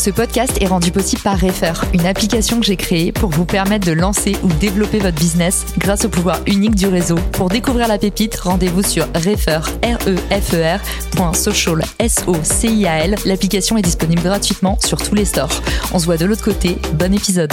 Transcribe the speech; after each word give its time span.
Ce 0.00 0.08
podcast 0.08 0.56
est 0.62 0.66
rendu 0.66 0.92
possible 0.92 1.20
par 1.20 1.38
Refer, 1.38 1.74
une 1.92 2.06
application 2.06 2.58
que 2.58 2.64
j'ai 2.64 2.78
créée 2.78 3.12
pour 3.12 3.28
vous 3.28 3.44
permettre 3.44 3.86
de 3.86 3.92
lancer 3.92 4.34
ou 4.42 4.48
développer 4.54 4.98
votre 4.98 5.18
business 5.18 5.66
grâce 5.76 6.06
au 6.06 6.08
pouvoir 6.08 6.40
unique 6.46 6.74
du 6.74 6.86
réseau. 6.86 7.16
Pour 7.32 7.50
découvrir 7.50 7.86
la 7.86 7.98
pépite, 7.98 8.34
rendez-vous 8.36 8.82
sur 8.82 9.04
refer, 9.08 9.60
r 9.84 9.98
e 10.08 10.16
f 10.30 10.54
e 10.54 10.64
r 10.64 11.34
.social, 11.34 11.82
s 11.98 12.24
o 12.26 12.34
c 12.42 12.68
i 12.68 12.86
a 12.86 13.04
l. 13.04 13.14
L'application 13.26 13.76
est 13.76 13.82
disponible 13.82 14.22
gratuitement 14.22 14.78
sur 14.82 14.96
tous 15.02 15.14
les 15.14 15.26
stores. 15.26 15.60
On 15.92 15.98
se 15.98 16.06
voit 16.06 16.16
de 16.16 16.24
l'autre 16.24 16.44
côté. 16.44 16.78
Bon 16.94 17.12
épisode. 17.12 17.52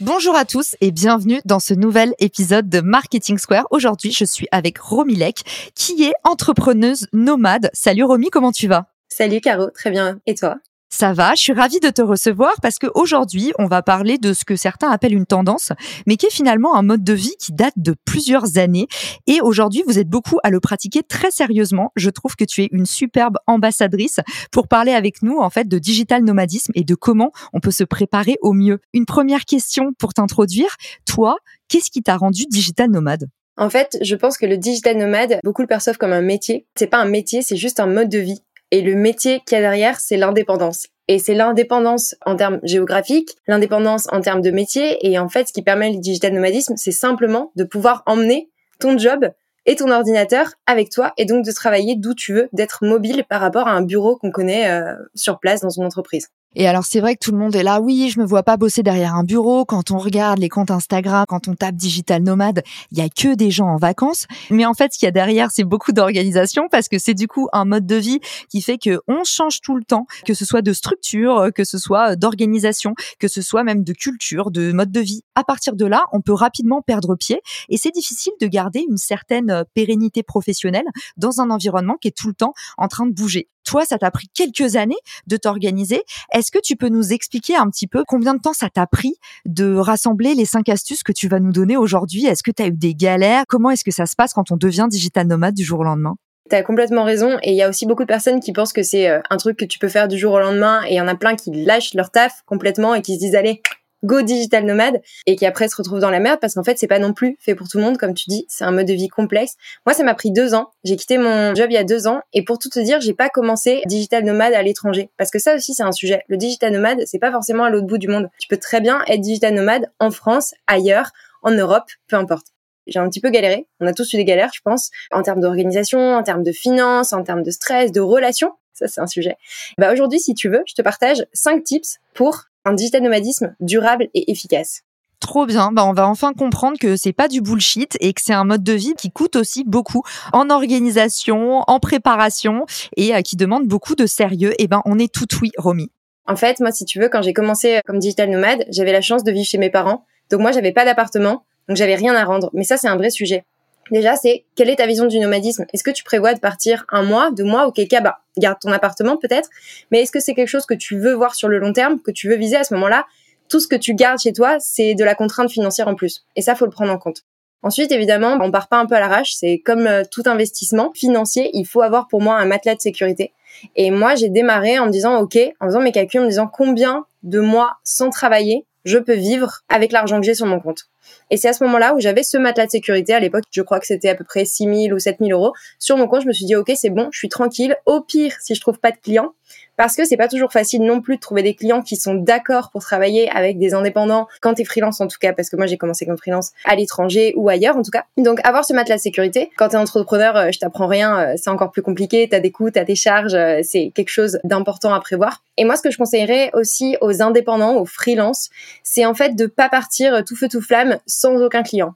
Bonjour 0.00 0.36
à 0.36 0.44
tous 0.44 0.76
et 0.82 0.90
bienvenue 0.90 1.40
dans 1.46 1.60
ce 1.60 1.72
nouvel 1.72 2.12
épisode 2.18 2.68
de 2.68 2.82
Marketing 2.82 3.38
Square. 3.38 3.68
Aujourd'hui, 3.70 4.12
je 4.12 4.26
suis 4.26 4.48
avec 4.52 4.76
Romy 4.76 5.14
Lec, 5.14 5.70
qui 5.74 6.04
est 6.04 6.12
entrepreneuse 6.24 7.06
nomade. 7.14 7.70
Salut 7.72 8.04
Romy, 8.04 8.28
comment 8.28 8.52
tu 8.52 8.68
vas? 8.68 8.93
Salut 9.08 9.40
Caro, 9.40 9.70
très 9.70 9.90
bien. 9.90 10.20
Et 10.26 10.34
toi? 10.34 10.56
Ça 10.96 11.12
va, 11.12 11.34
je 11.34 11.40
suis 11.40 11.52
ravie 11.52 11.80
de 11.80 11.88
te 11.88 12.02
recevoir 12.02 12.52
parce 12.62 12.78
qu'aujourd'hui, 12.78 13.52
on 13.58 13.66
va 13.66 13.82
parler 13.82 14.16
de 14.16 14.32
ce 14.32 14.44
que 14.44 14.54
certains 14.54 14.88
appellent 14.90 15.14
une 15.14 15.26
tendance, 15.26 15.72
mais 16.06 16.16
qui 16.16 16.26
est 16.26 16.32
finalement 16.32 16.76
un 16.76 16.82
mode 16.82 17.02
de 17.02 17.12
vie 17.12 17.34
qui 17.40 17.52
date 17.52 17.74
de 17.76 17.96
plusieurs 18.04 18.58
années. 18.58 18.86
Et 19.26 19.40
aujourd'hui, 19.40 19.82
vous 19.88 19.98
êtes 19.98 20.08
beaucoup 20.08 20.38
à 20.44 20.50
le 20.50 20.60
pratiquer 20.60 21.02
très 21.02 21.32
sérieusement. 21.32 21.90
Je 21.96 22.10
trouve 22.10 22.36
que 22.36 22.44
tu 22.44 22.62
es 22.62 22.68
une 22.70 22.86
superbe 22.86 23.38
ambassadrice 23.48 24.20
pour 24.52 24.68
parler 24.68 24.92
avec 24.92 25.20
nous, 25.22 25.38
en 25.38 25.50
fait, 25.50 25.66
de 25.66 25.80
digital 25.80 26.22
nomadisme 26.22 26.70
et 26.76 26.84
de 26.84 26.94
comment 26.94 27.32
on 27.52 27.58
peut 27.58 27.72
se 27.72 27.82
préparer 27.82 28.36
au 28.40 28.52
mieux. 28.52 28.78
Une 28.92 29.04
première 29.04 29.46
question 29.46 29.94
pour 29.98 30.14
t'introduire. 30.14 30.76
Toi, 31.06 31.38
qu'est-ce 31.66 31.90
qui 31.90 32.02
t'a 32.02 32.16
rendu 32.16 32.44
digital 32.48 32.88
nomade? 32.88 33.26
En 33.56 33.68
fait, 33.68 33.98
je 34.00 34.14
pense 34.14 34.38
que 34.38 34.46
le 34.46 34.58
digital 34.58 34.96
nomade, 34.96 35.40
beaucoup 35.42 35.62
le 35.62 35.68
perçoivent 35.68 35.98
comme 35.98 36.12
un 36.12 36.22
métier. 36.22 36.66
C'est 36.76 36.86
pas 36.86 36.98
un 36.98 37.08
métier, 37.08 37.42
c'est 37.42 37.56
juste 37.56 37.80
un 37.80 37.86
mode 37.86 38.08
de 38.08 38.18
vie. 38.18 38.42
Et 38.70 38.82
le 38.82 38.94
métier 38.94 39.40
qu'il 39.46 39.56
y 39.56 39.58
a 39.58 39.62
derrière, 39.62 40.00
c'est 40.00 40.16
l'indépendance. 40.16 40.88
Et 41.06 41.18
c'est 41.18 41.34
l'indépendance 41.34 42.14
en 42.24 42.34
termes 42.34 42.60
géographiques, 42.62 43.36
l'indépendance 43.46 44.08
en 44.10 44.20
termes 44.20 44.40
de 44.40 44.50
métier. 44.50 45.06
Et 45.06 45.18
en 45.18 45.28
fait, 45.28 45.48
ce 45.48 45.52
qui 45.52 45.62
permet 45.62 45.90
le 45.90 45.98
digital 45.98 46.32
nomadisme, 46.32 46.74
c'est 46.76 46.92
simplement 46.92 47.52
de 47.56 47.64
pouvoir 47.64 48.02
emmener 48.06 48.50
ton 48.80 48.96
job 48.96 49.28
et 49.66 49.76
ton 49.76 49.90
ordinateur 49.90 50.52
avec 50.66 50.90
toi 50.90 51.12
et 51.16 51.24
donc 51.24 51.44
de 51.44 51.52
travailler 51.52 51.96
d'où 51.96 52.14
tu 52.14 52.34
veux, 52.34 52.48
d'être 52.52 52.84
mobile 52.84 53.24
par 53.28 53.40
rapport 53.40 53.68
à 53.68 53.72
un 53.72 53.82
bureau 53.82 54.16
qu'on 54.16 54.30
connaît 54.30 54.70
euh, 54.70 54.94
sur 55.14 55.38
place 55.38 55.60
dans 55.60 55.70
une 55.70 55.84
entreprise. 55.84 56.28
Et 56.56 56.66
alors 56.66 56.84
c'est 56.84 57.00
vrai 57.00 57.14
que 57.14 57.24
tout 57.24 57.32
le 57.32 57.38
monde 57.38 57.54
est 57.56 57.62
là, 57.62 57.80
oui, 57.80 58.10
je 58.10 58.20
me 58.20 58.24
vois 58.24 58.42
pas 58.42 58.56
bosser 58.56 58.82
derrière 58.82 59.14
un 59.14 59.24
bureau. 59.24 59.64
Quand 59.64 59.90
on 59.90 59.98
regarde 59.98 60.38
les 60.38 60.48
comptes 60.48 60.70
Instagram, 60.70 61.24
quand 61.28 61.48
on 61.48 61.54
tape 61.54 61.74
digital 61.74 62.22
nomade, 62.22 62.62
il 62.92 62.98
y 62.98 63.00
a 63.00 63.08
que 63.08 63.34
des 63.34 63.50
gens 63.50 63.66
en 63.66 63.76
vacances. 63.76 64.26
Mais 64.50 64.64
en 64.64 64.74
fait, 64.74 64.92
ce 64.92 64.98
qu'il 64.98 65.06
y 65.06 65.08
a 65.08 65.12
derrière, 65.12 65.50
c'est 65.50 65.64
beaucoup 65.64 65.92
d'organisation 65.92 66.68
parce 66.70 66.88
que 66.88 66.98
c'est 66.98 67.14
du 67.14 67.28
coup 67.28 67.48
un 67.52 67.64
mode 67.64 67.86
de 67.86 67.96
vie 67.96 68.20
qui 68.48 68.62
fait 68.62 68.78
que 68.78 69.00
on 69.08 69.24
change 69.24 69.60
tout 69.60 69.76
le 69.76 69.84
temps, 69.84 70.06
que 70.26 70.34
ce 70.34 70.44
soit 70.44 70.62
de 70.62 70.72
structure, 70.72 71.48
que 71.54 71.64
ce 71.64 71.78
soit 71.78 72.16
d'organisation, 72.16 72.94
que 73.18 73.28
ce 73.28 73.42
soit 73.42 73.64
même 73.64 73.82
de 73.82 73.92
culture, 73.92 74.50
de 74.50 74.72
mode 74.72 74.92
de 74.92 75.00
vie. 75.00 75.22
À 75.34 75.44
partir 75.44 75.74
de 75.74 75.86
là, 75.86 76.04
on 76.12 76.20
peut 76.20 76.32
rapidement 76.32 76.82
perdre 76.82 77.16
pied 77.16 77.40
et 77.68 77.76
c'est 77.76 77.90
difficile 77.90 78.32
de 78.40 78.46
garder 78.46 78.84
une 78.88 78.96
certaine 78.96 79.64
pérennité 79.74 80.22
professionnelle 80.22 80.86
dans 81.16 81.40
un 81.40 81.50
environnement 81.50 81.96
qui 82.00 82.08
est 82.08 82.16
tout 82.16 82.28
le 82.28 82.34
temps 82.34 82.54
en 82.78 82.88
train 82.88 83.06
de 83.06 83.12
bouger. 83.12 83.48
Toi, 83.64 83.84
ça 83.84 83.98
t'a 83.98 84.10
pris 84.10 84.28
quelques 84.32 84.76
années 84.76 84.96
de 85.26 85.36
t'organiser. 85.36 86.02
Est-ce 86.32 86.50
que 86.50 86.58
tu 86.62 86.76
peux 86.76 86.88
nous 86.88 87.12
expliquer 87.12 87.56
un 87.56 87.68
petit 87.68 87.86
peu 87.86 88.04
combien 88.06 88.34
de 88.34 88.40
temps 88.40 88.52
ça 88.52 88.68
t'a 88.70 88.86
pris 88.86 89.14
de 89.46 89.74
rassembler 89.74 90.34
les 90.34 90.44
cinq 90.44 90.68
astuces 90.68 91.02
que 91.02 91.12
tu 91.12 91.28
vas 91.28 91.40
nous 91.40 91.52
donner 91.52 91.76
aujourd'hui? 91.76 92.26
Est-ce 92.26 92.42
que 92.42 92.50
tu 92.50 92.62
as 92.62 92.66
eu 92.66 92.76
des 92.76 92.94
galères? 92.94 93.44
Comment 93.48 93.70
est-ce 93.70 93.84
que 93.84 93.90
ça 93.90 94.06
se 94.06 94.16
passe 94.16 94.32
quand 94.32 94.50
on 94.50 94.56
devient 94.56 94.86
digital 94.88 95.26
nomade 95.26 95.54
du 95.54 95.64
jour 95.64 95.80
au 95.80 95.84
lendemain? 95.84 96.16
T'as 96.50 96.62
complètement 96.62 97.04
raison 97.04 97.38
et 97.42 97.52
il 97.52 97.56
y 97.56 97.62
a 97.62 97.70
aussi 97.70 97.86
beaucoup 97.86 98.02
de 98.02 98.08
personnes 98.08 98.38
qui 98.40 98.52
pensent 98.52 98.74
que 98.74 98.82
c'est 98.82 99.08
euh, 99.08 99.20
un 99.30 99.38
truc 99.38 99.58
que 99.58 99.64
tu 99.64 99.78
peux 99.78 99.88
faire 99.88 100.08
du 100.08 100.18
jour 100.18 100.34
au 100.34 100.40
lendemain 100.40 100.82
et 100.86 100.92
il 100.92 100.96
y 100.96 101.00
en 101.00 101.08
a 101.08 101.14
plein 101.14 101.36
qui 101.36 101.50
lâchent 101.50 101.94
leur 101.94 102.10
taf 102.10 102.42
complètement 102.44 102.94
et 102.94 103.00
qui 103.00 103.14
se 103.14 103.18
disent 103.18 103.34
allez 103.34 103.62
go 104.04 104.22
digital 104.22 104.64
nomade 104.64 105.00
et 105.26 105.36
qui 105.36 105.46
après 105.46 105.68
se 105.68 105.76
retrouve 105.76 105.98
dans 105.98 106.10
la 106.10 106.20
merde 106.20 106.38
parce 106.40 106.54
qu'en 106.54 106.62
fait 106.62 106.78
c'est 106.78 106.86
pas 106.86 106.98
non 106.98 107.12
plus 107.12 107.36
fait 107.40 107.54
pour 107.54 107.68
tout 107.68 107.78
le 107.78 107.84
monde. 107.84 107.98
Comme 107.98 108.14
tu 108.14 108.26
dis 108.28 108.46
c'est 108.48 108.64
un 108.64 108.70
mode 108.70 108.86
de 108.86 108.92
vie 108.92 109.08
complexe. 109.08 109.54
Moi 109.86 109.94
ça 109.94 110.04
m'a 110.04 110.14
pris 110.14 110.30
deux 110.30 110.54
ans. 110.54 110.70
J'ai 110.84 110.96
quitté 110.96 111.18
mon 111.18 111.54
job 111.54 111.66
il 111.70 111.74
y 111.74 111.78
a 111.78 111.84
deux 111.84 112.06
ans. 112.06 112.20
Et 112.32 112.44
pour 112.44 112.58
tout 112.58 112.68
te 112.68 112.78
dire 112.78 113.00
j'ai 113.00 113.14
pas 113.14 113.28
commencé 113.28 113.82
digital 113.86 114.24
nomade 114.24 114.54
à 114.54 114.62
l'étranger. 114.62 115.10
Parce 115.16 115.30
que 115.30 115.38
ça 115.38 115.54
aussi 115.54 115.74
c'est 115.74 115.82
un 115.82 115.92
sujet. 115.92 116.22
Le 116.28 116.36
digital 116.36 116.72
nomade 116.72 117.02
c'est 117.06 117.18
pas 117.18 117.32
forcément 117.32 117.64
à 117.64 117.70
l'autre 117.70 117.86
bout 117.86 117.98
du 117.98 118.08
monde. 118.08 118.28
Tu 118.38 118.48
peux 118.48 118.58
très 118.58 118.80
bien 118.80 119.02
être 119.08 119.20
digital 119.20 119.54
nomade 119.54 119.90
en 119.98 120.10
France 120.10 120.54
ailleurs 120.66 121.10
en 121.42 121.50
Europe 121.50 121.90
peu 122.08 122.16
importe. 122.16 122.46
J'ai 122.86 122.98
un 122.98 123.08
petit 123.08 123.20
peu 123.20 123.30
galéré. 123.30 123.66
On 123.80 123.86
a 123.86 123.94
tous 123.94 124.12
eu 124.12 124.16
des 124.16 124.24
galères, 124.24 124.50
je 124.54 124.60
pense, 124.62 124.90
en 125.10 125.22
termes 125.22 125.40
d'organisation, 125.40 126.16
en 126.16 126.22
termes 126.22 126.42
de 126.42 126.52
finances, 126.52 127.12
en 127.12 127.22
termes 127.22 127.42
de 127.42 127.50
stress, 127.50 127.92
de 127.92 128.00
relations. 128.00 128.52
Ça, 128.74 128.88
c'est 128.88 129.00
un 129.00 129.06
sujet. 129.06 129.36
Bah, 129.78 129.92
aujourd'hui, 129.92 130.20
si 130.20 130.34
tu 130.34 130.48
veux, 130.48 130.62
je 130.66 130.74
te 130.74 130.82
partage 130.82 131.24
cinq 131.32 131.64
tips 131.64 131.98
pour 132.12 132.44
un 132.64 132.74
digital 132.74 133.02
nomadisme 133.02 133.54
durable 133.60 134.08
et 134.14 134.30
efficace. 134.30 134.82
Trop 135.20 135.46
bien, 135.46 135.72
bah 135.72 135.86
on 135.86 135.94
va 135.94 136.06
enfin 136.06 136.34
comprendre 136.34 136.78
que 136.78 136.96
c'est 136.96 137.14
pas 137.14 137.28
du 137.28 137.40
bullshit 137.40 137.96
et 138.00 138.12
que 138.12 138.20
c'est 138.22 138.34
un 138.34 138.44
mode 138.44 138.62
de 138.62 138.74
vie 138.74 138.94
qui 138.94 139.10
coûte 139.10 139.36
aussi 139.36 139.64
beaucoup 139.64 140.02
en 140.32 140.50
organisation, 140.50 141.62
en 141.66 141.80
préparation 141.80 142.66
et 142.96 143.14
euh, 143.14 143.22
qui 143.22 143.36
demande 143.36 143.66
beaucoup 143.66 143.94
de 143.94 144.04
sérieux. 144.04 144.52
Et 144.58 144.66
ben 144.66 144.82
on 144.84 144.98
est 144.98 145.12
tout 145.12 145.26
oui, 145.40 145.50
Romy. 145.56 145.90
En 146.26 146.36
fait, 146.36 146.60
moi 146.60 146.72
si 146.72 146.84
tu 146.84 147.00
veux, 147.00 147.08
quand 147.08 147.22
j'ai 147.22 147.32
commencé 147.32 147.80
comme 147.86 147.98
digital 147.98 148.28
nomade, 148.28 148.66
j'avais 148.70 148.92
la 148.92 149.00
chance 149.00 149.24
de 149.24 149.32
vivre 149.32 149.46
chez 149.46 149.58
mes 149.58 149.70
parents. 149.70 150.04
Donc 150.30 150.40
moi 150.40 150.52
j'avais 150.52 150.72
pas 150.72 150.84
d'appartement, 150.84 151.44
donc 151.68 151.76
j'avais 151.78 151.94
rien 151.94 152.14
à 152.14 152.24
rendre. 152.24 152.50
Mais 152.52 152.64
ça 152.64 152.76
c'est 152.76 152.88
un 152.88 152.96
vrai 152.96 153.10
sujet. 153.10 153.44
Déjà, 153.90 154.16
c'est 154.16 154.44
quelle 154.54 154.70
est 154.70 154.76
ta 154.76 154.86
vision 154.86 155.06
du 155.06 155.18
nomadisme? 155.18 155.66
Est-ce 155.72 155.84
que 155.84 155.90
tu 155.90 156.04
prévois 156.04 156.34
de 156.34 156.40
partir 156.40 156.84
un 156.90 157.02
mois, 157.02 157.30
deux 157.30 157.44
mois, 157.44 157.66
auquel 157.66 157.88
cas, 157.88 158.02
garde 158.36 158.58
ton 158.60 158.72
appartement 158.72 159.16
peut-être, 159.16 159.48
mais 159.90 160.02
est-ce 160.02 160.12
que 160.12 160.20
c'est 160.20 160.34
quelque 160.34 160.48
chose 160.48 160.66
que 160.66 160.74
tu 160.74 160.98
veux 160.98 161.12
voir 161.12 161.34
sur 161.34 161.48
le 161.48 161.58
long 161.58 161.72
terme, 161.72 162.00
que 162.00 162.10
tu 162.10 162.28
veux 162.28 162.36
viser 162.36 162.56
à 162.56 162.64
ce 162.64 162.74
moment-là? 162.74 163.06
Tout 163.48 163.60
ce 163.60 163.68
que 163.68 163.76
tu 163.76 163.94
gardes 163.94 164.18
chez 164.18 164.32
toi, 164.32 164.56
c'est 164.58 164.94
de 164.94 165.04
la 165.04 165.14
contrainte 165.14 165.50
financière 165.50 165.88
en 165.88 165.94
plus. 165.94 166.24
Et 166.34 166.42
ça, 166.42 166.54
faut 166.54 166.64
le 166.64 166.70
prendre 166.70 166.92
en 166.92 166.98
compte. 166.98 167.24
Ensuite, 167.62 167.92
évidemment, 167.92 168.38
on 168.40 168.50
part 168.50 168.68
pas 168.68 168.78
un 168.78 168.86
peu 168.86 168.94
à 168.94 169.00
l'arrache. 169.00 169.34
C'est 169.34 169.58
comme 169.64 169.86
euh, 169.86 170.02
tout 170.10 170.22
investissement 170.26 170.92
financier, 170.94 171.50
il 171.54 171.64
faut 171.66 171.80
avoir 171.80 172.08
pour 172.08 172.20
moi 172.20 172.36
un 172.36 172.44
matelas 172.44 172.74
de 172.74 172.80
sécurité. 172.80 173.32
Et 173.76 173.90
moi, 173.90 174.14
j'ai 174.14 174.28
démarré 174.28 174.78
en 174.78 174.86
me 174.86 174.90
disant, 174.90 175.18
OK, 175.18 175.38
en 175.60 175.66
faisant 175.66 175.80
mes 175.80 175.92
calculs, 175.92 176.20
en 176.20 176.24
me 176.24 176.28
disant 176.28 176.46
combien 176.46 177.06
de 177.22 177.40
mois 177.40 177.78
sans 177.82 178.10
travailler 178.10 178.66
je 178.84 178.98
peux 178.98 179.14
vivre 179.14 179.62
avec 179.68 179.92
l'argent 179.92 180.20
que 180.20 180.26
j'ai 180.26 180.34
sur 180.34 180.46
mon 180.46 180.60
compte. 180.60 180.88
Et 181.30 181.36
c'est 181.36 181.48
à 181.48 181.52
ce 181.52 181.64
moment-là 181.64 181.94
où 181.94 182.00
j'avais 182.00 182.22
ce 182.22 182.36
matelas 182.36 182.66
de 182.66 182.70
sécurité. 182.70 183.14
À 183.14 183.20
l'époque, 183.20 183.44
je 183.50 183.62
crois 183.62 183.80
que 183.80 183.86
c'était 183.86 184.08
à 184.08 184.14
peu 184.14 184.24
près 184.24 184.44
6 184.44 184.64
000 184.64 184.94
ou 184.94 184.98
7 184.98 185.18
000 185.20 185.30
euros. 185.30 185.52
Sur 185.78 185.96
mon 185.96 186.06
compte, 186.06 186.22
je 186.22 186.28
me 186.28 186.32
suis 186.32 186.46
dit, 186.46 186.56
OK, 186.56 186.72
c'est 186.76 186.90
bon, 186.90 187.08
je 187.12 187.18
suis 187.18 187.28
tranquille. 187.28 187.76
Au 187.86 188.00
pire, 188.00 188.34
si 188.40 188.54
je 188.54 188.60
trouve 188.60 188.78
pas 188.78 188.90
de 188.90 188.98
clients, 188.98 189.32
parce 189.76 189.96
que 189.96 190.04
c'est 190.04 190.16
pas 190.16 190.28
toujours 190.28 190.52
facile 190.52 190.82
non 190.82 191.00
plus 191.00 191.16
de 191.16 191.20
trouver 191.20 191.42
des 191.42 191.54
clients 191.54 191.82
qui 191.82 191.96
sont 191.96 192.14
d'accord 192.14 192.70
pour 192.70 192.82
travailler 192.82 193.28
avec 193.30 193.58
des 193.58 193.74
indépendants 193.74 194.28
quand 194.40 194.54
t'es 194.54 194.64
freelance 194.64 195.00
en 195.00 195.08
tout 195.08 195.18
cas 195.20 195.32
parce 195.32 195.50
que 195.50 195.56
moi 195.56 195.66
j'ai 195.66 195.76
commencé 195.76 196.06
comme 196.06 196.16
freelance 196.16 196.52
à 196.64 196.76
l'étranger 196.76 197.34
ou 197.36 197.48
ailleurs 197.48 197.76
en 197.76 197.82
tout 197.82 197.90
cas 197.90 198.04
donc 198.16 198.40
avoir 198.44 198.64
ce 198.64 198.72
matelas 198.72 198.96
de 198.96 199.00
sécurité 199.00 199.50
quand 199.56 199.68
t'es 199.68 199.76
entrepreneur 199.76 200.36
euh, 200.36 200.50
je 200.52 200.58
t'apprends 200.58 200.86
rien 200.86 201.18
euh, 201.18 201.34
c'est 201.36 201.50
encore 201.50 201.72
plus 201.72 201.82
compliqué 201.82 202.28
t'as 202.30 202.40
des 202.40 202.52
coûts 202.52 202.70
t'as 202.70 202.84
des 202.84 202.94
charges 202.94 203.34
euh, 203.34 203.60
c'est 203.62 203.90
quelque 203.94 204.10
chose 204.10 204.38
d'important 204.44 204.94
à 204.94 205.00
prévoir 205.00 205.42
et 205.56 205.64
moi 205.64 205.76
ce 205.76 205.82
que 205.82 205.90
je 205.90 205.98
conseillerais 205.98 206.50
aussi 206.54 206.96
aux 207.00 207.22
indépendants 207.22 207.76
aux 207.76 207.86
freelances 207.86 208.50
c'est 208.82 209.06
en 209.06 209.14
fait 209.14 209.34
de 209.34 209.46
pas 209.46 209.68
partir 209.68 210.22
tout 210.24 210.36
feu 210.36 210.48
tout 210.48 210.60
flamme 210.60 210.93
sans 211.06 211.40
aucun 211.42 211.62
client 211.62 211.94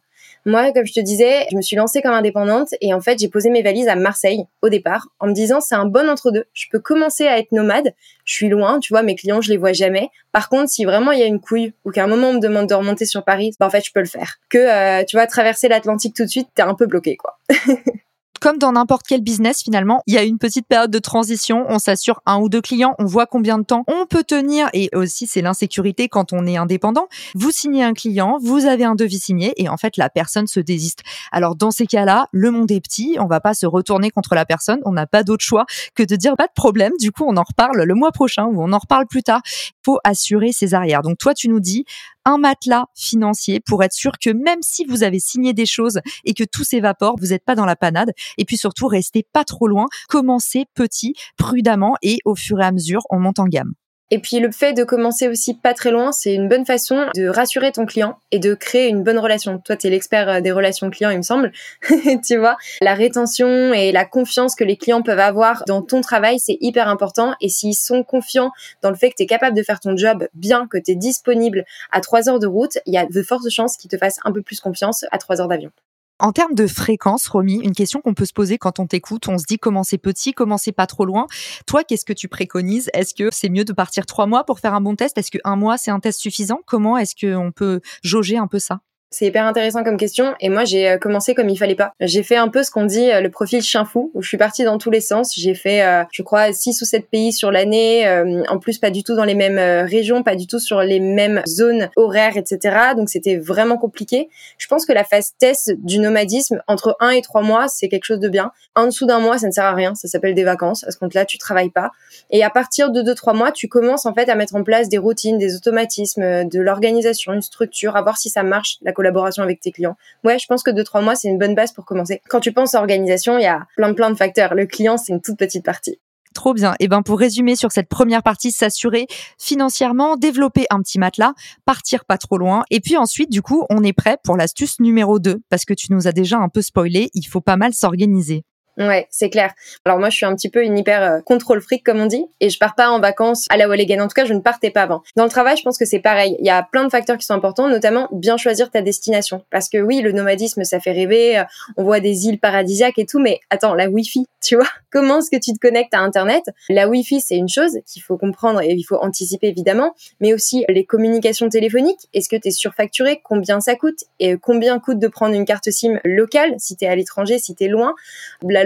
moi, 0.49 0.73
comme 0.73 0.87
je 0.87 0.93
te 0.93 1.01
disais, 1.01 1.47
je 1.51 1.57
me 1.57 1.63
suis 1.63 1.77
lancée 1.77 2.01
comme 2.01 2.13
indépendante 2.13 2.69
et 2.81 2.95
en 2.95 3.01
fait, 3.01 3.19
j'ai 3.19 3.29
posé 3.29 3.51
mes 3.51 3.63
valises 3.63 3.89
à 3.89 3.97
Marseille 3.97 4.45
au 4.63 4.69
départ 4.69 5.09
en 5.21 5.27
me 5.27 5.33
disant 5.33 5.61
c'est 5.61 5.75
un 5.75 5.85
bon 5.85 6.09
entre-deux. 6.09 6.45
Je 6.55 6.67
peux 6.71 6.79
commencer 6.79 7.27
à 7.27 7.39
être 7.39 7.53
nomade. 7.53 7.93
Je 8.25 8.35
suis 8.35 8.49
loin, 8.49 8.79
tu 8.79 8.93
vois, 8.93 9.03
mes 9.03 9.15
clients, 9.15 9.41
je 9.41 9.51
les 9.51 9.57
vois 9.57 9.73
jamais. 9.73 10.09
Par 10.33 10.49
contre, 10.49 10.71
si 10.71 10.85
vraiment 10.85 11.13
il 11.13 11.19
y 11.19 11.23
a 11.23 11.27
une 11.27 11.41
couille 11.41 11.75
ou 11.85 11.91
qu'à 11.91 12.05
un 12.05 12.07
moment 12.07 12.29
on 12.29 12.35
me 12.35 12.41
demande 12.41 12.69
de 12.69 12.75
remonter 12.75 13.05
sur 13.05 13.25
Paris, 13.25 13.53
bah 13.61 13.67
en 13.67 13.71
fait, 13.71 13.85
je 13.85 13.93
peux 13.93 14.01
le 14.01 14.07
faire. 14.07 14.37
Que 14.49 14.59
euh, 14.59 15.05
tu 15.05 15.17
vois, 15.17 15.27
traverser 15.27 15.69
l'Atlantique 15.69 16.15
tout 16.17 16.25
de 16.25 16.31
suite, 16.31 16.49
t'es 16.55 16.63
un 16.63 16.75
peu 16.75 16.87
bloqué, 16.87 17.17
quoi. 17.17 17.39
comme 18.41 18.59
dans 18.59 18.73
n'importe 18.73 19.07
quel 19.07 19.21
business 19.21 19.63
finalement, 19.63 20.03
il 20.07 20.15
y 20.15 20.19
a 20.19 20.23
une 20.23 20.39
petite 20.39 20.67
période 20.67 20.91
de 20.91 20.99
transition, 20.99 21.65
on 21.69 21.79
s'assure 21.79 22.21
un 22.27 22.39
ou 22.39 22.49
deux 22.49 22.61
clients, 22.61 22.95
on 22.99 23.05
voit 23.05 23.27
combien 23.27 23.59
de 23.59 23.65
temps 23.65 23.85
on 23.87 24.07
peut 24.07 24.25
tenir 24.25 24.69
et 24.73 24.91
aussi 24.95 25.27
c'est 25.27 25.43
l'insécurité 25.43 26.09
quand 26.09 26.33
on 26.33 26.47
est 26.47 26.57
indépendant. 26.57 27.09
Vous 27.35 27.51
signez 27.51 27.83
un 27.83 27.95
client, 27.95 28.39
vous 28.41 28.67
avez 28.67 28.85
un 28.85 28.95
devis 28.95 29.19
signé 29.19 29.53
et 29.57 29.69
en 29.69 29.77
fait 29.77 29.97
la 29.97 30.11
personne 30.11 30.47
se 30.47 30.61
désiste. 30.61 31.03
Alors 31.33 31.57
dans 31.57 31.71
ces 31.71 31.87
cas-là, 31.87 32.27
le 32.33 32.51
monde 32.51 32.71
est 32.71 32.81
petit, 32.81 33.17
on 33.21 33.27
va 33.27 33.41
pas 33.41 33.55
se 33.55 33.67
retourner 33.67 34.11
contre 34.11 34.35
la 34.35 34.45
personne, 34.45 34.81
on 34.85 34.93
n'a 34.93 35.07
pas 35.07 35.23
d'autre 35.23 35.45
choix 35.45 35.67
que 35.95 36.03
de 36.03 36.17
dire 36.17 36.37
pas 36.37 36.47
de 36.47 36.53
problème, 36.55 36.93
du 36.99 37.13
coup 37.13 37.25
on 37.27 37.37
en 37.37 37.45
reparle 37.45 37.83
le 37.83 37.95
mois 37.95 38.13
prochain 38.13 38.45
ou 38.47 38.63
on 38.63 38.73
en 38.73 38.79
reparle 38.79 39.07
plus 39.07 39.23
tard. 39.23 39.43
Faut 39.85 39.99
assurer 40.05 40.53
ses 40.53 40.75
arrières. 40.75 41.03
Donc 41.03 41.19
toi 41.19 41.35
tu 41.35 41.49
nous 41.49 41.61
dis 41.61 41.85
un 42.29 42.37
matelas 42.37 42.87
financier 42.95 43.59
pour 43.61 43.83
être 43.83 43.95
sûr 43.95 44.13
que 44.23 44.29
même 44.29 44.61
si 44.61 44.85
vous 44.85 45.03
avez 45.03 45.19
signé 45.19 45.55
des 45.55 45.65
choses 45.65 46.01
et 46.25 46.35
que 46.35 46.45
tout 46.45 46.63
s'évapore, 46.63 47.17
vous 47.19 47.29
n'êtes 47.29 47.45
pas 47.45 47.55
dans 47.55 47.65
la 47.65 47.75
panade. 47.75 48.13
Et 48.37 48.45
puis 48.45 48.59
surtout, 48.59 48.87
restez 48.87 49.27
pas 49.33 49.45
trop 49.45 49.67
loin. 49.67 49.87
Commencez 50.09 50.67
petit, 50.75 51.15
prudemment 51.39 51.97
et 52.03 52.19
au 52.27 52.35
fur 52.35 52.61
et 52.61 52.65
à 52.65 52.73
mesure, 52.73 53.01
on 53.09 53.19
monte 53.19 53.39
en 53.39 53.47
gamme. 53.47 53.73
Et 54.11 54.21
puis 54.21 54.39
le 54.39 54.51
fait 54.51 54.73
de 54.73 54.85
commencer 54.85 55.29
aussi 55.29 55.55
pas 55.55 55.75
très 55.75 55.91
loin, 55.91 56.13
c'est 56.13 56.33
une 56.33 56.49
bonne 56.49 56.65
façon 56.65 57.07
de 57.15 57.29
rassurer 57.29 57.73
ton 57.73 57.85
client 57.85 58.19
et 58.31 58.39
de 58.39 58.55
créer 58.55 58.89
une 58.89 59.03
bonne 59.03 59.19
relation. 59.19 59.59
Toi, 59.59 59.77
tu 59.77 59.87
es 59.87 59.91
l'expert 59.91 60.29
euh, 60.29 60.41
des 60.41 60.51
relations 60.51 60.89
clients, 60.89 61.11
il 61.11 61.19
me 61.19 61.23
semble. 61.23 61.53
tu 62.27 62.39
vois, 62.39 62.57
la 62.81 62.95
rétention 62.95 63.75
et 63.75 63.93
la 63.93 64.07
confiance 64.07 64.55
que 64.55 64.65
les 64.65 64.77
clients 64.77 65.03
peuvent 65.03 65.19
avoir 65.19 65.63
dans 65.67 65.83
ton 65.83 66.01
travail, 66.01 66.39
c'est 66.39 66.57
hyper 66.61 66.89
important. 66.89 67.35
Et 67.43 67.51
s'ils 67.51 67.75
sont 67.75 68.03
confiants 68.03 68.51
dans 68.83 68.91
le 68.91 68.97
fait 68.97 69.11
que 69.11 69.17
tu 69.17 69.25
es 69.25 69.27
capable 69.27 69.57
de 69.57 69.63
faire 69.63 69.81
ton 69.81 69.95
job 69.97 70.27
bien, 70.33 70.67
que 70.67 70.79
tu 70.79 70.93
es 70.93 70.95
disponible 70.95 71.65
à 71.93 72.01
trois 72.01 72.31
heures 72.31 72.39
de 72.39 72.47
route, 72.47 72.79
il 72.87 72.95
y 72.95 72.99
a 72.99 73.05
de 73.05 73.23
fortes 73.23 73.51
chances 73.51 73.77
qu'ils 73.77 73.91
te 73.91 73.99
fassent 73.99 74.21
un 74.25 74.33
peu 74.33 74.41
plus 74.41 74.61
confiance 74.61 75.05
à 75.13 75.19
trois 75.19 75.41
heures 75.41 75.49
d'avion. 75.49 75.71
En 76.21 76.33
termes 76.33 76.55
de 76.55 76.67
fréquence, 76.67 77.29
Romy, 77.29 77.61
une 77.63 77.75
question 77.75 78.01
qu'on 78.01 78.13
peut 78.13 78.25
se 78.25 78.33
poser 78.33 78.59
quand 78.59 78.81
on 78.81 78.87
t'écoute, 78.89 79.29
on 79.29 79.39
se 79.39 79.45
dit 79.47 79.59
comment 79.59 79.85
c'est 79.85 79.99
petit, 79.99 80.33
comment 80.33 80.59
c'est 80.59 80.73
pas 80.73 80.89
trop 80.89 81.05
loin. 81.05 81.29
Toi, 81.67 81.85
qu'est-ce 81.85 82.05
que 82.05 82.13
tu 82.13 82.27
préconises? 82.27 82.91
Est-ce 82.93 83.15
que 83.15 83.29
c'est 83.31 83.49
mieux 83.49 83.65
de 83.65 83.73
partir 83.73 84.05
trois 84.05 84.27
mois 84.27 84.43
pour 84.43 84.59
faire 84.59 84.75
un 84.75 84.81
bon 84.81 84.97
test? 84.97 85.17
Est-ce 85.17 85.31
que 85.31 85.39
un 85.45 85.55
mois 85.55 85.79
c'est 85.79 85.93
un 85.93 86.01
test 86.01 86.19
suffisant? 86.19 86.59
Comment 86.67 86.99
est-ce 86.99 87.15
qu'on 87.15 87.53
peut 87.53 87.81
jauger 88.03 88.37
un 88.37 88.49
peu 88.49 88.59
ça? 88.59 88.81
C'est 89.11 89.25
hyper 89.25 89.47
intéressant 89.47 89.85
comme 89.85 89.97
question 89.97 90.35
et 90.39 90.51
moi 90.51 90.67
j'ai 90.67 90.87
euh, 90.87 90.99
commencé 90.99 91.35
comme 91.35 91.49
il 91.49 91.57
fallait 91.57 91.75
pas. 91.75 91.93
J'ai 91.99 92.23
fait 92.23 92.37
un 92.37 92.49
peu 92.49 92.63
ce 92.63 92.71
qu'on 92.71 92.85
dit 92.85 93.11
euh, 93.11 93.23
le 93.23 93.31
profil 93.31 93.63
chien 93.63 93.87
fou 93.87 94.11
où 94.13 94.21
je 94.21 94.29
suis 94.29 94.37
partie 94.37 94.65
dans 94.65 94.77
tous 94.77 94.91
les 94.91 95.01
sens. 95.01 95.35
J'ai 95.35 95.55
fait 95.55 95.83
euh, 95.83 96.05
je 96.13 96.23
crois 96.23 96.53
six 96.53 96.81
ou 96.83 96.85
sept 96.85 97.09
pays 97.09 97.33
sur 97.33 97.51
l'année, 97.51 98.07
en 98.49 98.59
plus 98.59 98.79
pas 98.79 98.91
du 98.91 99.03
tout 99.03 99.15
dans 99.15 99.25
les 99.25 99.35
mêmes 99.35 99.87
régions, 99.87 100.23
pas 100.23 100.37
du 100.37 100.47
tout 100.47 100.59
sur 100.59 100.83
les 100.83 101.01
mêmes 101.01 101.43
zones 101.47 101.89
horaires, 101.97 102.37
etc. 102.37 102.77
Donc 102.97 103.09
c'était 103.09 103.37
vraiment 103.37 103.79
compliqué. 103.79 104.29
Je 104.59 104.67
pense 104.67 104.85
que 104.85 104.93
la 104.93 105.05
phase 105.05 105.33
test 105.39 105.73
du 105.79 105.99
nomadisme 105.99 106.63
entre 106.67 106.97
un 107.01 107.11
et 107.11 107.23
trois 107.23 107.43
mois 107.43 107.69
c'est 107.69 107.89
quelque 107.89 108.05
chose 108.05 108.21
de 108.21 108.29
bien. 108.29 108.53
En 108.75 108.87
dessous 108.87 109.07
d'un 109.07 109.21
mois 109.21 109.39
ça 109.39 109.47
ne 109.47 109.53
sert 109.53 109.65
à 109.65 109.75
rien, 109.75 109.95
ça 109.95 110.09
s'appelle 110.09 110.35
des 110.35 110.45
vacances. 110.45 110.85
À 110.85 110.91
ce 110.91 110.99
compte-là 110.99 111.25
tu 111.25 111.39
travailles 111.39 111.71
pas 111.71 111.93
et 112.31 112.45
à 112.45 112.51
partir 112.51 112.91
de 112.91 113.01
deux 113.01 113.15
trois 113.15 113.33
mois 113.33 113.53
tu 113.53 113.69
commences 113.69 114.05
en 114.05 114.13
fait 114.13 114.29
à 114.29 114.35
mettre 114.35 114.55
en 114.55 114.65
place 114.65 114.91
des 114.91 114.99
routines, 114.99 115.39
des 115.39 115.57
automatismes, 115.57 116.45
de 116.45 116.61
l'organisation, 116.61 117.33
une 117.33 117.43
structure, 117.43 117.97
à 117.97 118.03
voir 118.03 118.19
si 118.19 118.29
ça 118.29 118.43
marche. 118.43 118.79
Collaboration 118.99 119.45
avec 119.45 119.61
tes 119.61 119.71
clients. 119.71 119.97
Ouais, 120.25 120.41
je 120.41 120.47
pense 120.49 120.65
que 120.65 120.73
deux 120.73 120.83
trois 120.83 121.03
mois 121.03 121.15
c'est 121.15 121.29
une 121.29 121.39
bonne 121.39 121.55
base 121.55 121.73
pour 121.73 121.85
commencer. 121.85 122.21
Quand 122.29 122.41
tu 122.41 122.53
penses 122.53 122.75
à 122.75 122.81
organisation, 122.81 123.39
il 123.39 123.43
y 123.43 123.47
a 123.47 123.67
plein 123.77 123.95
plein 123.95 124.11
de 124.11 124.17
facteurs. 124.17 124.57
Le 124.57 124.67
client 124.67 124.97
c'est 124.97 125.13
une 125.13 125.21
toute 125.21 125.39
petite 125.39 125.65
partie. 125.65 126.01
Trop 126.35 126.53
bien. 126.53 126.73
Et 126.75 126.85
eh 126.85 126.89
ben 126.89 127.03
pour 127.03 127.19
résumer 127.19 127.55
sur 127.55 127.71
cette 127.71 127.89
première 127.89 128.25
partie, 128.25 128.51
s'assurer 128.51 129.07
financièrement, 129.39 130.17
développer 130.17 130.67
un 130.71 130.81
petit 130.83 130.99
matelas, 130.99 131.33
partir 131.65 132.05
pas 132.05 132.19
trop 132.19 132.39
loin. 132.39 132.65
Et 132.71 132.81
puis 132.81 132.97
ensuite, 132.97 133.31
du 133.31 133.41
coup, 133.41 133.65
on 133.71 133.83
est 133.85 133.93
prêt 133.93 134.19
pour 134.25 134.37
l'astuce 134.37 134.81
numéro 134.81 135.21
2 135.21 135.41
parce 135.49 135.65
que 135.65 135.75
tu 135.75 135.93
nous 135.93 136.09
as 136.09 136.13
déjà 136.13 136.39
un 136.39 136.49
peu 136.49 136.61
spoilé, 136.61 137.11
il 137.15 137.25
faut 137.25 137.41
pas 137.41 137.57
mal 137.57 137.73
s'organiser. 137.73 138.45
Ouais, 138.79 139.09
c'est 139.11 139.29
clair. 139.29 139.55
Alors 139.85 139.99
moi, 139.99 140.09
je 140.09 140.17
suis 140.17 140.27
un 140.27 140.37
petit 140.37 140.49
peu 140.49 140.63
une 140.63 140.79
hyper 140.79 141.03
euh, 141.03 141.21
contrôle 141.21 141.61
fric 141.61 141.83
comme 141.85 141.99
on 141.99 142.07
dit, 142.07 142.25
et 142.39 142.49
je 142.49 142.59
pars 142.59 142.77
pas 142.77 142.91
en 142.91 143.01
vacances 143.01 143.47
à 143.51 143.57
la 143.57 143.69
Walligan. 143.69 143.99
En 143.99 144.07
tout 144.07 144.15
cas, 144.15 144.25
je 144.25 144.35
ne 144.35 144.39
partais 144.39 144.71
pas 144.71 144.83
avant. 144.83 145.03
Dans 145.17 145.25
le 145.25 145.31
travail, 145.31 145.57
je 145.57 145.63
pense 145.63 145.79
que 145.79 145.85
c'est 145.85 145.99
pareil. 145.99 146.37
Il 146.39 146.47
y 146.47 146.51
a 146.51 146.63
plein 146.63 146.85
de 146.85 146.89
facteurs 146.89 147.19
qui 147.19 147.27
sont 147.27 147.35
importants, 147.35 147.69
notamment 147.69 148.09
bien 148.13 148.37
choisir 148.37 148.71
ta 148.71 148.81
destination. 148.81 149.45
Parce 149.51 149.69
que 149.69 149.79
oui, 149.79 150.01
le 150.01 150.13
nomadisme, 150.13 150.63
ça 150.63 150.79
fait 150.79 150.93
rêver. 150.93 151.39
Euh, 151.39 151.45
on 151.77 151.83
voit 151.83 151.99
des 151.99 152.29
îles 152.29 152.39
paradisiaques 152.39 152.99
et 152.99 153.07
tout, 153.07 153.19
mais 153.19 153.41
attends, 153.51 153.75
la 153.75 153.89
Wi-Fi, 153.89 154.27
tu 154.41 154.55
vois? 154.55 154.69
Comment 154.93 155.19
est-ce 155.19 155.31
que 155.31 155.43
tu 155.43 155.53
te 155.53 155.59
connectes 155.59 155.95
à 155.95 155.99
Internet? 155.99 156.45
La 156.69 156.89
Wi-Fi, 156.89 157.21
c'est 157.21 157.37
une 157.37 157.49
chose 157.49 157.79
qu'il 157.85 158.03
faut 158.03 158.17
comprendre 158.17 158.63
et 158.63 158.73
il 158.73 158.85
faut 158.85 158.97
anticiper 158.97 159.49
évidemment, 159.49 159.95
mais 160.21 160.33
aussi 160.35 160.65
les 160.69 160.85
communications 160.85 161.49
téléphoniques. 161.49 162.09
Est-ce 162.15 162.29
que 162.29 162.37
tu 162.37 162.49
es 162.49 162.53
surfacturé? 162.53 163.21
Combien 163.25 163.61
ça 163.61 163.75
coûte? 163.75 164.05
Et 164.21 164.37
combien 164.37 164.79
coûte 164.79 165.01
de 165.01 165.09
prendre 165.09 165.35
une 165.35 165.45
carte 165.45 165.69
SIM 165.69 165.99
locale 166.05 166.55
si 166.59 166.77
tu 166.77 166.85
es 166.85 166.89
à 166.89 166.95
l'étranger, 166.95 167.41
si 167.41 167.57
tu 167.57 167.65
es 167.65 167.69
loin 167.69 167.95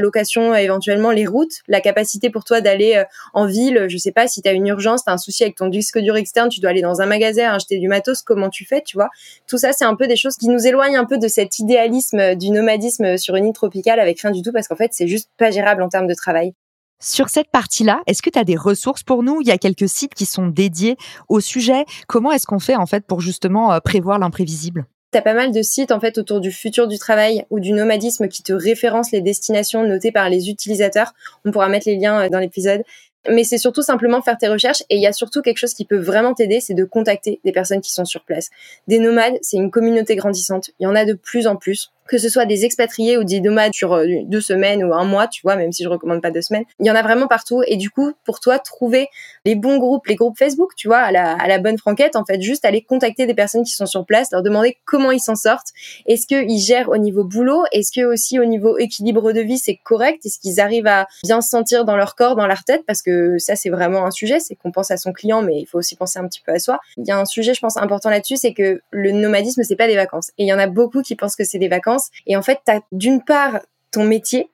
location, 0.03 0.55
éventuellement 0.55 1.11
les 1.11 1.27
routes, 1.27 1.53
la 1.69 1.81
capacité 1.81 2.31
pour 2.31 2.45
toi 2.45 2.61
d'aller 2.61 2.97
euh, 2.97 3.05
en 3.35 3.47
ville, 3.47 3.87
je 3.89 3.97
sais 3.97 4.13
pas, 4.13 4.29
si 4.29 4.43
tu 4.43 4.49
as 4.49 4.53
une 4.53 4.67
urgence, 4.67 5.05
tu 5.05 5.11
as 5.11 5.15
un 5.15 5.19
souci 5.19 5.43
avec 5.43 5.57
ton 5.57 5.69
disque 5.69 5.99
dur 5.99 6.17
externe, 6.17 6.49
tu 6.49 6.61
dois 6.61 6.71
aller 6.71 6.83
dans 6.83 7.01
un 7.01 7.07
magasin 7.07 7.53
acheter 7.53 7.79
du 7.79 7.89
matos, 7.89 8.23
comment 8.23 8.51
tu 8.51 8.65
fais, 8.65 8.83
tu 8.83 8.97
vois 8.97 9.09
Tout 9.47 9.59
ça, 9.59 9.73
c'est 9.73 9.85
un 9.85 9.97
peu 9.97 10.07
des 10.07 10.17
choses 10.17 10.37
qui 10.37 10.49
nous 10.49 10.67
éloignent 10.67 10.99
un 10.99 11.07
peu 11.07 11.19
de 11.19 11.29
cet 11.29 11.59
idéalisme 11.59 12.19
euh, 12.19 12.35
du 12.35 12.51
nomadisme 12.51 13.17
sur 13.17 13.37
une 13.37 13.47
île 13.47 13.53
tropicale 13.53 14.01
avec 14.01 14.21
rien 14.21 14.31
du 14.31 14.43
tout 14.43 14.53
parce 14.53 14.69
qu'en 14.69 14.77
fait, 14.77 14.91
c'est 14.93 15.09
juste 15.09 15.31
pas 15.39 15.51
gérable 15.51 15.83
en 15.83 15.89
termes 15.89 16.07
de 16.07 16.15
travail. 16.15 16.55
Sur 17.01 17.31
cette 17.31 17.51
partie-là, 17.51 18.01
est-ce 18.07 18.23
que 18.23 18.31
tu 18.31 18.39
as 18.39 18.45
des 18.45 18.57
ressources 18.57 19.03
pour 19.03 19.25
nous? 19.25 19.41
Il 19.41 19.49
y 19.49 19.51
a 19.51 19.59
quelques 19.59 19.89
sites 19.89 20.15
qui 20.15 20.25
sont 20.25 20.47
dédiés 20.47 20.97
au 21.29 21.41
sujet. 21.41 21.85
Comment 22.07 22.31
est-ce 22.31 22.47
qu'on 22.47 22.61
fait 22.61 22.77
en 22.77 22.87
fait 22.87 23.05
pour 23.05 23.21
justement 23.21 23.73
euh, 23.73 23.81
prévoir 23.81 24.21
l'imprévisible? 24.21 24.87
T'as 25.13 25.21
pas 25.21 25.35
mal 25.35 25.53
de 25.53 25.61
sites 25.61 25.93
en 25.93 26.01
fait 26.01 26.17
autour 26.17 26.41
du 26.41 26.51
futur 26.51 26.89
du 26.89 26.99
travail 26.99 27.45
ou 27.51 27.61
du 27.61 27.73
nomadisme 27.73 28.29
qui 28.29 28.43
te 28.43 28.55
référencent 28.55 29.13
les 29.13 29.21
destinations 29.21 29.87
notées 29.87 30.11
par 30.11 30.31
les 30.31 30.49
utilisateurs. 30.49 31.13
On 31.45 31.51
pourra 31.51 31.69
mettre 31.69 31.87
les 31.87 31.97
liens 31.97 32.25
euh, 32.25 32.29
dans 32.31 32.39
l'épisode. 32.39 32.83
Mais 33.31 33.45
c'est 33.45 33.59
surtout 33.59 33.83
simplement 33.83 34.23
faire 34.23 34.39
tes 34.39 34.49
recherches 34.49 34.83
et 34.89 34.97
il 34.97 35.03
y 35.03 35.07
a 35.07 35.13
surtout 35.13 35.43
quelque 35.43 35.59
chose 35.59 35.75
qui 35.75 35.85
peut 35.85 35.99
vraiment 35.99 36.35
t'aider, 36.35 36.61
c'est 36.61 36.75
de 36.75 36.85
contacter 36.85 37.41
des 37.45 37.53
personnes 37.53 37.81
qui 37.81 37.93
sont 37.93 38.05
sur 38.05 38.25
place. 38.25 38.49
Des 38.89 38.99
nomades, 38.99 39.39
c'est 39.43 39.59
une 39.59 39.71
communauté 39.71 40.17
grandissante. 40.17 40.71
Il 40.81 40.85
y 40.85 40.87
en 40.87 40.97
a 40.97 41.05
de 41.05 41.13
plus 41.13 41.47
en 41.47 41.55
plus 41.55 41.93
que 42.07 42.19
ce 42.19 42.29
soit 42.29 42.47
des 42.47 42.65
expatriés 42.65 43.17
ou 43.17 43.25
des 43.25 43.41
nomades 43.41 43.73
sur 43.73 43.95
euh, 43.95 44.07
deux 44.25 44.41
semaines 44.41 44.85
ou 44.85 44.93
un 44.93 45.05
mois, 45.05 45.29
tu 45.29 45.43
vois, 45.43 45.57
même 45.57 45.73
si 45.73 45.85
je 45.85 45.89
recommande 45.89 46.21
pas 46.21 46.31
deux 46.31 46.43
semaines. 46.43 46.65
Il 46.81 46.87
y 46.87 46.91
en 46.91 46.95
a 46.95 47.03
vraiment 47.03 47.27
partout. 47.27 47.63
Et 47.67 47.77
du 47.77 47.91
coup, 47.91 48.13
pour 48.25 48.41
toi, 48.41 48.59
trouver 48.59 49.09
les 49.45 49.55
bons 49.55 49.79
groupes, 49.79 50.07
les 50.07 50.15
groupes 50.15 50.39
Facebook, 50.39 50.73
tu 50.77 50.89
vois, 50.89 50.99
à 50.99 51.13
la, 51.13 51.59
bonne 51.59 51.79
franquette, 51.79 52.17
en 52.17 52.25
fait, 52.25 52.41
juste 52.41 52.65
aller 52.65 52.83
contacter 52.83 53.27
des 53.27 53.35
personnes 53.35 53.65
qui 53.65 53.73
sont 53.73 53.87
sur 53.87 54.05
place, 54.05 54.29
leur 54.33 54.43
demander 54.43 54.77
comment 54.85 55.11
ils 55.11 55.21
s'en 55.21 55.37
sortent. 55.37 55.69
Est-ce 56.07 56.27
qu'ils 56.27 56.59
gèrent 56.59 56.89
au 56.89 56.97
niveau 56.97 57.25
boulot? 57.25 57.63
Est-ce 57.73 57.93
que 57.93 58.05
aussi 58.05 58.39
au 58.39 58.45
niveau 58.45 58.79
équilibre 58.79 59.33
de 59.33 59.41
vie, 59.41 59.59
c'est 59.59 59.77
correct? 59.77 60.25
Est-ce 60.25 60.39
qu'ils 60.39 60.61
arrivent 60.61 60.87
à 60.87 61.07
bien 61.25 61.41
se 61.41 61.49
sentir 61.49 61.85
dans 61.85 61.97
leur 61.97 62.15
corps, 62.15 62.37
dans 62.37 62.47
leur 62.47 62.65
tête? 62.65 62.83
Parce 62.87 63.03
que 63.03 63.39
ça, 63.39 63.57
c'est 63.57 63.71
vraiment 63.71 64.05
un 64.05 64.11
sujet. 64.11 64.41
C'est 64.41 64.57
qu'on 64.57 64.73
pense 64.73 64.91
à 64.91 64.97
son 64.97 65.13
client, 65.13 65.43
mais 65.43 65.61
il 65.61 65.67
faut 65.67 65.79
aussi 65.79 65.97
penser 65.97 66.19
un 66.19 66.27
petit 66.27 66.43
peu 66.45 66.53
à 66.53 66.59
soi. 66.59 66.79
Il 66.97 67.07
y 67.07 67.11
a 67.11 67.19
un 67.19 67.25
sujet, 67.25 67.55
je 67.55 67.61
pense, 67.61 67.77
important 67.77 68.11
là-dessus, 68.11 68.37
c'est 68.37 68.55
que 68.55 68.83
le 68.91 69.13
nomadisme, 69.13 69.63
c'est 69.63 69.77
pas 69.77 69.87
des 69.87 69.97
vacances. 69.97 70.31
Et 70.39 70.45
il 70.45 70.49
y 70.49 70.53
en 70.53 70.59
a 70.59 70.67
beaucoup 70.67 71.03
qui 71.03 71.17
pensent 71.17 71.37
que 71.37 71.45
c'est 71.45 71.59
des 71.59 71.69
vacances 71.69 71.92
et 72.27 72.37
en 72.37 72.43
fait, 72.43 72.61
tu 72.65 72.73
as 72.73 72.81
d'une 72.93 73.23
part 73.23 73.61
ton 73.91 74.05
métier 74.05 74.51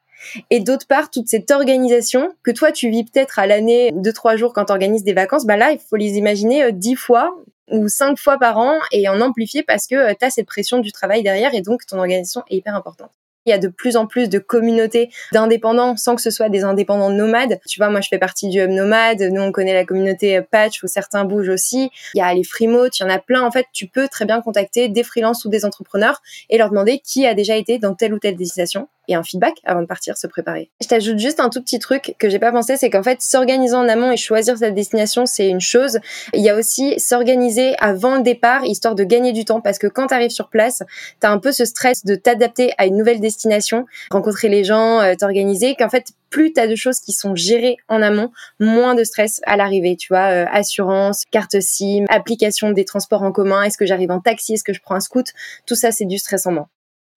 et 0.50 0.60
d'autre 0.60 0.86
part 0.86 1.10
toute 1.10 1.28
cette 1.28 1.50
organisation 1.50 2.34
que 2.42 2.50
toi 2.50 2.72
tu 2.72 2.90
vis 2.90 3.04
peut-être 3.04 3.38
à 3.38 3.46
l'année 3.46 3.92
deux 3.94 4.12
trois 4.12 4.36
jours 4.36 4.52
quand 4.52 4.64
tu 4.64 4.72
organises 4.72 5.04
des 5.04 5.12
vacances 5.12 5.46
bah 5.46 5.56
là 5.56 5.70
il 5.70 5.78
faut 5.78 5.94
les 5.94 6.14
imaginer 6.14 6.64
euh, 6.64 6.70
dix 6.72 6.96
fois 6.96 7.30
ou 7.70 7.88
cinq 7.88 8.18
fois 8.18 8.38
par 8.38 8.58
an 8.58 8.78
et 8.92 9.08
en 9.08 9.20
amplifier 9.20 9.62
parce 9.62 9.86
que 9.86 9.94
euh, 9.94 10.14
tu 10.18 10.24
as 10.24 10.30
cette 10.30 10.46
pression 10.46 10.78
du 10.78 10.92
travail 10.92 11.22
derrière 11.22 11.54
et 11.54 11.62
donc 11.62 11.86
ton 11.86 11.98
organisation 11.98 12.42
est 12.48 12.56
hyper 12.56 12.74
importante. 12.74 13.10
Il 13.48 13.50
y 13.50 13.54
a 13.54 13.58
de 13.58 13.68
plus 13.68 13.96
en 13.96 14.06
plus 14.06 14.28
de 14.28 14.38
communautés 14.38 15.08
d'indépendants 15.32 15.96
sans 15.96 16.14
que 16.14 16.20
ce 16.20 16.30
soit 16.30 16.50
des 16.50 16.64
indépendants 16.64 17.08
nomades. 17.08 17.58
Tu 17.66 17.80
vois, 17.80 17.88
moi, 17.88 18.02
je 18.02 18.08
fais 18.08 18.18
partie 18.18 18.50
du 18.50 18.60
Hub 18.60 18.68
Nomade. 18.68 19.22
Nous, 19.22 19.40
on 19.40 19.52
connaît 19.52 19.72
la 19.72 19.86
communauté 19.86 20.42
Patch 20.42 20.82
où 20.82 20.86
certains 20.86 21.24
bougent 21.24 21.48
aussi. 21.48 21.90
Il 22.12 22.18
y 22.18 22.20
a 22.20 22.34
les 22.34 22.44
Freemote, 22.44 22.98
il 22.98 23.04
y 23.04 23.06
en 23.06 23.08
a 23.08 23.18
plein. 23.18 23.42
En 23.42 23.50
fait, 23.50 23.64
tu 23.72 23.86
peux 23.86 24.06
très 24.06 24.26
bien 24.26 24.42
contacter 24.42 24.88
des 24.88 25.02
freelances 25.02 25.46
ou 25.46 25.48
des 25.48 25.64
entrepreneurs 25.64 26.20
et 26.50 26.58
leur 26.58 26.68
demander 26.68 26.98
qui 26.98 27.26
a 27.26 27.32
déjà 27.32 27.56
été 27.56 27.78
dans 27.78 27.94
telle 27.94 28.12
ou 28.12 28.18
telle 28.18 28.36
destination 28.36 28.86
et 29.08 29.14
un 29.14 29.22
feedback 29.22 29.54
avant 29.64 29.80
de 29.80 29.86
partir 29.86 30.16
se 30.16 30.26
préparer. 30.26 30.70
Je 30.80 30.86
t'ajoute 30.86 31.18
juste 31.18 31.40
un 31.40 31.48
tout 31.48 31.62
petit 31.62 31.78
truc 31.78 32.14
que 32.18 32.28
j'ai 32.28 32.38
pas 32.38 32.52
pensé, 32.52 32.76
c'est 32.76 32.90
qu'en 32.90 33.02
fait, 33.02 33.20
s'organiser 33.20 33.74
en 33.74 33.88
amont 33.88 34.12
et 34.12 34.16
choisir 34.16 34.56
sa 34.56 34.70
destination, 34.70 35.26
c'est 35.26 35.48
une 35.48 35.60
chose. 35.60 35.98
Il 36.34 36.42
y 36.42 36.50
a 36.50 36.56
aussi 36.56 36.98
s'organiser 37.00 37.74
avant 37.78 38.16
le 38.16 38.22
départ, 38.22 38.64
histoire 38.64 38.94
de 38.94 39.04
gagner 39.04 39.32
du 39.32 39.44
temps, 39.44 39.60
parce 39.60 39.78
que 39.78 39.86
quand 39.86 40.08
tu 40.08 40.14
arrives 40.14 40.30
sur 40.30 40.48
place, 40.48 40.82
tu 41.20 41.26
as 41.26 41.30
un 41.30 41.38
peu 41.38 41.52
ce 41.52 41.64
stress 41.64 42.04
de 42.04 42.14
t'adapter 42.14 42.72
à 42.78 42.86
une 42.86 42.96
nouvelle 42.96 43.20
destination, 43.20 43.86
rencontrer 44.10 44.48
les 44.48 44.64
gens, 44.64 45.00
euh, 45.00 45.14
t'organiser, 45.14 45.74
qu'en 45.74 45.88
fait, 45.88 46.08
plus 46.30 46.52
tu 46.52 46.60
as 46.60 46.66
de 46.66 46.74
choses 46.74 47.00
qui 47.00 47.12
sont 47.12 47.34
gérées 47.34 47.76
en 47.88 48.02
amont, 48.02 48.30
moins 48.60 48.94
de 48.94 49.04
stress 49.04 49.40
à 49.44 49.56
l'arrivée, 49.56 49.96
tu 49.96 50.08
vois, 50.08 50.30
euh, 50.30 50.46
assurance, 50.52 51.24
carte 51.30 51.60
SIM, 51.60 52.04
application 52.08 52.70
des 52.70 52.84
transports 52.84 53.22
en 53.22 53.32
commun, 53.32 53.62
est-ce 53.62 53.78
que 53.78 53.86
j'arrive 53.86 54.10
en 54.10 54.20
taxi, 54.20 54.54
est-ce 54.54 54.64
que 54.64 54.72
je 54.72 54.80
prends 54.80 54.94
un 54.94 55.00
scoot, 55.00 55.26
tout 55.66 55.74
ça 55.74 55.90
c'est 55.90 56.04
du 56.04 56.18
stress 56.18 56.46
en 56.46 56.52
moins. 56.52 56.68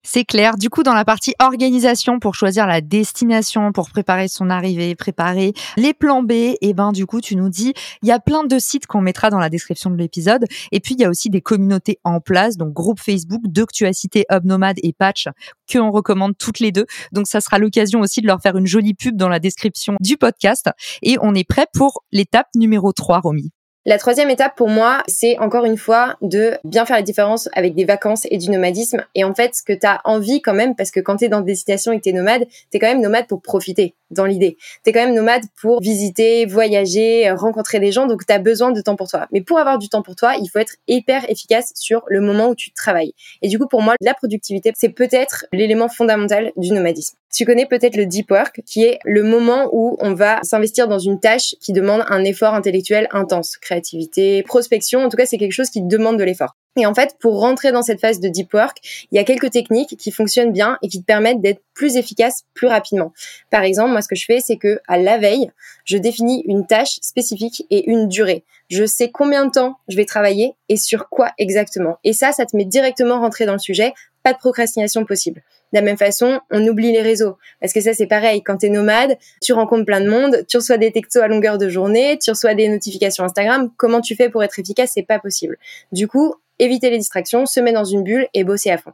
C'est 0.04 0.24
clair. 0.24 0.56
Du 0.56 0.68
coup, 0.68 0.82
dans 0.82 0.94
la 0.94 1.04
partie 1.04 1.32
organisation 1.40 2.18
pour 2.18 2.34
choisir 2.34 2.66
la 2.66 2.80
destination, 2.80 3.70
pour 3.70 3.88
préparer 3.88 4.26
son 4.26 4.50
arrivée, 4.50 4.96
préparer 4.96 5.52
les 5.76 5.94
plans 5.94 6.24
B, 6.24 6.32
et 6.32 6.58
eh 6.60 6.74
ben 6.74 6.90
du 6.90 7.06
coup, 7.06 7.20
tu 7.20 7.36
nous 7.36 7.48
dis, 7.48 7.72
il 8.02 8.08
y 8.08 8.12
a 8.12 8.18
plein 8.18 8.42
de 8.42 8.58
sites 8.58 8.86
qu'on 8.86 9.00
mettra 9.00 9.30
dans 9.30 9.38
la 9.38 9.48
description 9.48 9.90
de 9.90 9.96
l'épisode. 9.96 10.44
Et 10.72 10.80
puis, 10.80 10.94
il 10.94 11.00
y 11.00 11.04
a 11.04 11.08
aussi 11.08 11.30
des 11.30 11.40
communautés 11.40 12.00
en 12.02 12.20
place, 12.20 12.56
donc 12.56 12.72
groupe 12.72 12.98
Facebook, 12.98 13.42
deux 13.46 13.64
que 13.64 13.72
tu 13.72 13.86
as 13.86 13.92
cités, 13.92 14.26
Hub 14.28 14.44
Nomad 14.44 14.76
et 14.82 14.92
Patch, 14.92 15.28
que 15.68 15.78
on 15.78 15.92
recommande 15.92 16.36
toutes 16.36 16.58
les 16.58 16.72
deux. 16.72 16.86
Donc, 17.12 17.28
ça 17.28 17.40
sera 17.40 17.58
l'occasion 17.58 18.00
aussi 18.00 18.20
de 18.22 18.26
leur 18.26 18.42
faire 18.42 18.56
une 18.56 18.66
jolie 18.66 18.94
pub 18.94 19.16
dans 19.16 19.28
la 19.28 19.38
description 19.38 19.94
du 20.00 20.16
podcast. 20.16 20.68
Et 21.02 21.16
on 21.22 21.32
est 21.32 21.48
prêt 21.48 21.66
pour 21.72 22.02
l'étape 22.10 22.48
numéro 22.56 22.92
3, 22.92 23.20
Romy. 23.20 23.52
La 23.84 23.98
troisième 23.98 24.30
étape 24.30 24.54
pour 24.54 24.68
moi, 24.68 25.02
c'est 25.08 25.38
encore 25.40 25.64
une 25.64 25.76
fois 25.76 26.16
de 26.22 26.52
bien 26.62 26.86
faire 26.86 26.94
la 26.94 27.02
différence 27.02 27.48
avec 27.52 27.74
des 27.74 27.84
vacances 27.84 28.28
et 28.30 28.38
du 28.38 28.48
nomadisme. 28.48 29.04
Et 29.16 29.24
en 29.24 29.34
fait, 29.34 29.56
ce 29.56 29.62
que 29.64 29.72
tu 29.72 29.84
as 29.84 30.00
envie 30.04 30.40
quand 30.40 30.54
même, 30.54 30.76
parce 30.76 30.92
que 30.92 31.00
quand 31.00 31.16
tu 31.16 31.24
es 31.24 31.28
dans 31.28 31.40
des 31.40 31.56
situations 31.56 31.90
et 31.90 31.98
que 31.98 32.04
tu 32.04 32.10
es 32.10 32.12
nomade, 32.12 32.46
tu 32.70 32.78
quand 32.78 32.86
même 32.86 33.00
nomade 33.00 33.26
pour 33.26 33.42
profiter, 33.42 33.96
dans 34.12 34.24
l'idée. 34.24 34.56
Tu 34.84 34.90
es 34.90 34.92
quand 34.92 35.04
même 35.04 35.14
nomade 35.14 35.42
pour 35.60 35.80
visiter, 35.80 36.46
voyager, 36.46 37.28
rencontrer 37.32 37.80
des 37.80 37.90
gens, 37.90 38.06
donc 38.06 38.24
tu 38.24 38.32
as 38.32 38.38
besoin 38.38 38.70
de 38.70 38.80
temps 38.80 38.94
pour 38.94 39.08
toi. 39.08 39.26
Mais 39.32 39.40
pour 39.40 39.58
avoir 39.58 39.78
du 39.78 39.88
temps 39.88 40.02
pour 40.02 40.14
toi, 40.14 40.34
il 40.40 40.48
faut 40.48 40.60
être 40.60 40.76
hyper 40.86 41.28
efficace 41.28 41.72
sur 41.74 42.02
le 42.06 42.20
moment 42.20 42.50
où 42.50 42.54
tu 42.54 42.72
travailles. 42.72 43.14
Et 43.40 43.48
du 43.48 43.58
coup, 43.58 43.66
pour 43.66 43.82
moi, 43.82 43.94
la 44.00 44.14
productivité, 44.14 44.72
c'est 44.76 44.90
peut-être 44.90 45.46
l'élément 45.52 45.88
fondamental 45.88 46.52
du 46.56 46.70
nomadisme. 46.70 47.16
Tu 47.32 47.46
connais 47.46 47.64
peut-être 47.64 47.96
le 47.96 48.04
deep 48.04 48.30
work, 48.30 48.60
qui 48.66 48.84
est 48.84 48.98
le 49.04 49.22
moment 49.22 49.70
où 49.72 49.96
on 50.00 50.12
va 50.12 50.40
s'investir 50.42 50.86
dans 50.86 50.98
une 50.98 51.18
tâche 51.18 51.54
qui 51.60 51.72
demande 51.72 52.04
un 52.08 52.24
effort 52.24 52.54
intellectuel 52.54 53.08
intense, 53.10 53.56
créativité, 53.56 54.42
prospection. 54.42 55.02
En 55.02 55.08
tout 55.08 55.16
cas, 55.16 55.24
c'est 55.24 55.38
quelque 55.38 55.52
chose 55.52 55.70
qui 55.70 55.80
demande 55.82 56.18
de 56.18 56.24
l'effort. 56.24 56.56
Et 56.76 56.86
en 56.86 56.94
fait, 56.94 57.16
pour 57.20 57.40
rentrer 57.40 57.72
dans 57.72 57.82
cette 57.82 58.00
phase 58.00 58.20
de 58.20 58.28
deep 58.28 58.52
work, 58.52 58.78
il 59.10 59.16
y 59.16 59.18
a 59.18 59.24
quelques 59.24 59.50
techniques 59.50 59.96
qui 59.96 60.10
fonctionnent 60.10 60.52
bien 60.52 60.78
et 60.82 60.88
qui 60.88 61.00
te 61.00 61.04
permettent 61.04 61.40
d'être 61.40 61.62
plus 61.74 61.96
efficace 61.96 62.44
plus 62.54 62.66
rapidement. 62.66 63.12
Par 63.50 63.62
exemple, 63.62 63.92
moi, 63.92 64.02
ce 64.02 64.08
que 64.08 64.16
je 64.16 64.24
fais, 64.26 64.40
c'est 64.40 64.56
que 64.56 64.80
à 64.86 64.98
la 64.98 65.18
veille, 65.18 65.50
je 65.84 65.96
définis 65.96 66.42
une 66.46 66.66
tâche 66.66 66.98
spécifique 67.00 67.66
et 67.70 67.90
une 67.90 68.08
durée. 68.08 68.44
Je 68.68 68.84
sais 68.84 69.10
combien 69.10 69.46
de 69.46 69.50
temps 69.50 69.76
je 69.88 69.96
vais 69.96 70.06
travailler 70.06 70.54
et 70.68 70.76
sur 70.76 71.08
quoi 71.08 71.32
exactement. 71.38 71.98
Et 72.04 72.12
ça, 72.12 72.32
ça 72.32 72.46
te 72.46 72.56
met 72.56 72.64
directement 72.64 73.20
rentrer 73.20 73.44
dans 73.46 73.52
le 73.52 73.58
sujet. 73.58 73.92
Pas 74.22 74.32
de 74.32 74.38
procrastination 74.38 75.04
possible. 75.04 75.42
De 75.72 75.78
la 75.78 75.82
même 75.82 75.96
façon, 75.96 76.40
on 76.50 76.66
oublie 76.66 76.92
les 76.92 77.02
réseaux. 77.02 77.36
Parce 77.60 77.72
que 77.72 77.80
ça, 77.80 77.94
c'est 77.94 78.06
pareil. 78.06 78.42
Quand 78.42 78.58
tu 78.58 78.66
es 78.66 78.68
nomade, 78.68 79.16
tu 79.40 79.52
rencontres 79.52 79.86
plein 79.86 80.00
de 80.00 80.08
monde, 80.08 80.44
tu 80.48 80.58
reçois 80.58 80.76
des 80.76 80.92
textos 80.92 81.22
à 81.22 81.28
longueur 81.28 81.58
de 81.58 81.68
journée, 81.68 82.18
tu 82.18 82.30
reçois 82.30 82.54
des 82.54 82.68
notifications 82.68 83.24
Instagram. 83.24 83.70
Comment 83.76 84.00
tu 84.00 84.14
fais 84.14 84.28
pour 84.28 84.42
être 84.42 84.58
efficace? 84.58 84.92
C'est 84.94 85.02
pas 85.02 85.18
possible. 85.18 85.56
Du 85.92 86.08
coup, 86.08 86.34
éviter 86.58 86.90
les 86.90 86.98
distractions, 86.98 87.46
se 87.46 87.60
mettre 87.60 87.78
dans 87.78 87.84
une 87.84 88.02
bulle 88.02 88.26
et 88.34 88.44
bosser 88.44 88.70
à 88.70 88.78
fond. 88.78 88.92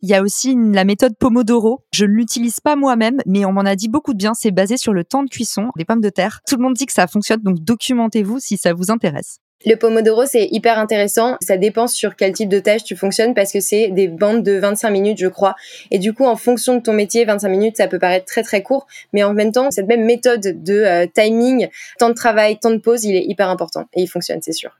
Il 0.00 0.08
y 0.08 0.14
a 0.14 0.22
aussi 0.22 0.54
la 0.56 0.84
méthode 0.84 1.16
Pomodoro. 1.18 1.80
Je 1.92 2.04
ne 2.04 2.12
l'utilise 2.12 2.60
pas 2.60 2.76
moi-même, 2.76 3.20
mais 3.26 3.44
on 3.44 3.52
m'en 3.52 3.62
a 3.62 3.74
dit 3.74 3.88
beaucoup 3.88 4.12
de 4.12 4.18
bien. 4.18 4.32
C'est 4.34 4.52
basé 4.52 4.76
sur 4.76 4.92
le 4.92 5.02
temps 5.02 5.24
de 5.24 5.28
cuisson 5.28 5.70
des 5.76 5.84
pommes 5.84 6.00
de 6.00 6.10
terre. 6.10 6.40
Tout 6.46 6.56
le 6.56 6.62
monde 6.62 6.74
dit 6.74 6.86
que 6.86 6.92
ça 6.92 7.08
fonctionne, 7.08 7.40
donc 7.40 7.58
documentez-vous 7.58 8.38
si 8.38 8.56
ça 8.56 8.74
vous 8.74 8.92
intéresse. 8.92 9.38
Le 9.66 9.74
Pomodoro, 9.74 10.24
c'est 10.24 10.46
hyper 10.52 10.78
intéressant. 10.78 11.36
Ça 11.40 11.56
dépend 11.56 11.88
sur 11.88 12.14
quel 12.14 12.32
type 12.32 12.48
de 12.48 12.60
tâche 12.60 12.84
tu 12.84 12.94
fonctionnes 12.94 13.34
parce 13.34 13.52
que 13.52 13.58
c'est 13.58 13.88
des 13.88 14.06
bandes 14.06 14.44
de 14.44 14.52
25 14.52 14.90
minutes, 14.90 15.18
je 15.18 15.26
crois. 15.26 15.56
Et 15.90 15.98
du 15.98 16.12
coup, 16.12 16.26
en 16.26 16.36
fonction 16.36 16.76
de 16.76 16.80
ton 16.80 16.92
métier, 16.92 17.24
25 17.24 17.48
minutes, 17.48 17.76
ça 17.76 17.88
peut 17.88 17.98
paraître 17.98 18.26
très 18.26 18.44
très 18.44 18.62
court. 18.62 18.86
Mais 19.12 19.24
en 19.24 19.34
même 19.34 19.50
temps, 19.50 19.72
cette 19.72 19.88
même 19.88 20.04
méthode 20.04 20.62
de 20.62 20.74
euh, 20.74 21.06
timing, 21.12 21.68
temps 21.98 22.08
de 22.08 22.14
travail, 22.14 22.58
temps 22.58 22.70
de 22.70 22.78
pause, 22.78 23.04
il 23.04 23.16
est 23.16 23.24
hyper 23.24 23.50
important. 23.50 23.86
Et 23.94 24.02
il 24.02 24.06
fonctionne, 24.06 24.40
c'est 24.42 24.52
sûr 24.52 24.77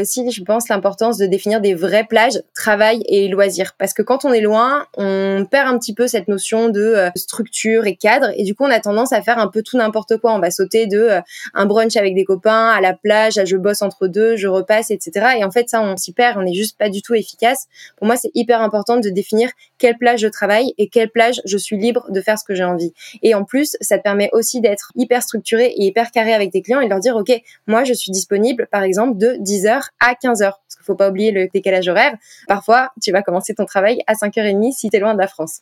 aussi, 0.00 0.30
je 0.30 0.42
pense, 0.42 0.68
l'importance 0.68 1.18
de 1.18 1.26
définir 1.26 1.60
des 1.60 1.74
vraies 1.74 2.04
plages, 2.04 2.40
travail 2.54 3.02
et 3.08 3.28
loisirs. 3.28 3.74
Parce 3.78 3.92
que 3.92 4.02
quand 4.02 4.24
on 4.24 4.32
est 4.32 4.40
loin, 4.40 4.86
on 4.96 5.46
perd 5.50 5.68
un 5.68 5.78
petit 5.78 5.94
peu 5.94 6.06
cette 6.06 6.28
notion 6.28 6.68
de 6.68 6.80
euh, 6.80 7.10
structure 7.16 7.86
et 7.86 7.96
cadre. 7.96 8.30
Et 8.36 8.44
du 8.44 8.54
coup, 8.54 8.64
on 8.64 8.70
a 8.70 8.80
tendance 8.80 9.12
à 9.12 9.22
faire 9.22 9.38
un 9.38 9.48
peu 9.48 9.62
tout 9.62 9.76
n'importe 9.76 10.16
quoi. 10.18 10.34
On 10.34 10.38
va 10.38 10.50
sauter 10.50 10.86
de 10.86 10.98
euh, 10.98 11.20
un 11.54 11.66
brunch 11.66 11.96
avec 11.96 12.14
des 12.14 12.24
copains 12.24 12.70
à 12.70 12.80
la 12.80 12.94
plage, 12.94 13.38
à 13.38 13.44
je 13.44 13.56
bosse 13.56 13.82
entre 13.82 14.06
deux, 14.06 14.36
je 14.36 14.48
repasse, 14.48 14.90
etc. 14.90 15.36
Et 15.38 15.44
en 15.44 15.50
fait, 15.50 15.68
ça, 15.68 15.82
on 15.82 15.96
s'y 15.96 16.12
perd. 16.12 16.38
On 16.38 16.42
n'est 16.42 16.54
juste 16.54 16.78
pas 16.78 16.88
du 16.88 17.02
tout 17.02 17.14
efficace. 17.14 17.66
Pour 17.96 18.06
moi, 18.06 18.16
c'est 18.16 18.30
hyper 18.34 18.62
important 18.62 18.96
de 18.96 19.08
définir 19.10 19.50
quelle 19.78 19.98
plage 19.98 20.20
je 20.20 20.28
travaille 20.28 20.74
et 20.78 20.88
quelle 20.88 21.10
plage 21.10 21.40
je 21.44 21.56
suis 21.56 21.76
libre 21.76 22.06
de 22.10 22.20
faire 22.20 22.38
ce 22.38 22.44
que 22.44 22.54
j'ai 22.54 22.64
envie. 22.64 22.92
Et 23.22 23.34
en 23.34 23.44
plus, 23.44 23.76
ça 23.80 23.98
te 23.98 24.02
permet 24.02 24.30
aussi 24.32 24.60
d'être 24.60 24.92
hyper 24.94 25.22
structuré 25.22 25.66
et 25.66 25.84
hyper 25.84 26.10
carré 26.10 26.32
avec 26.32 26.52
tes 26.52 26.62
clients 26.62 26.80
et 26.80 26.88
leur 26.88 27.00
dire, 27.00 27.16
OK, 27.16 27.32
moi, 27.66 27.84
je 27.84 27.92
suis 27.92 28.12
disponible, 28.12 28.68
par 28.70 28.82
exemple, 28.82 29.18
de 29.18 29.36
10 29.38 29.66
à 29.66 29.80
15h. 30.12 30.38
Parce 30.38 30.76
qu'il 30.76 30.84
faut 30.84 30.94
pas 30.94 31.10
oublier 31.10 31.30
le 31.30 31.48
décalage 31.52 31.88
horaire. 31.88 32.14
Parfois, 32.48 32.90
tu 33.02 33.12
vas 33.12 33.22
commencer 33.22 33.54
ton 33.54 33.64
travail 33.64 34.00
à 34.06 34.14
5h30 34.14 34.72
si 34.72 34.90
tu 34.90 34.98
loin 34.98 35.14
de 35.14 35.20
la 35.20 35.28
France. 35.28 35.60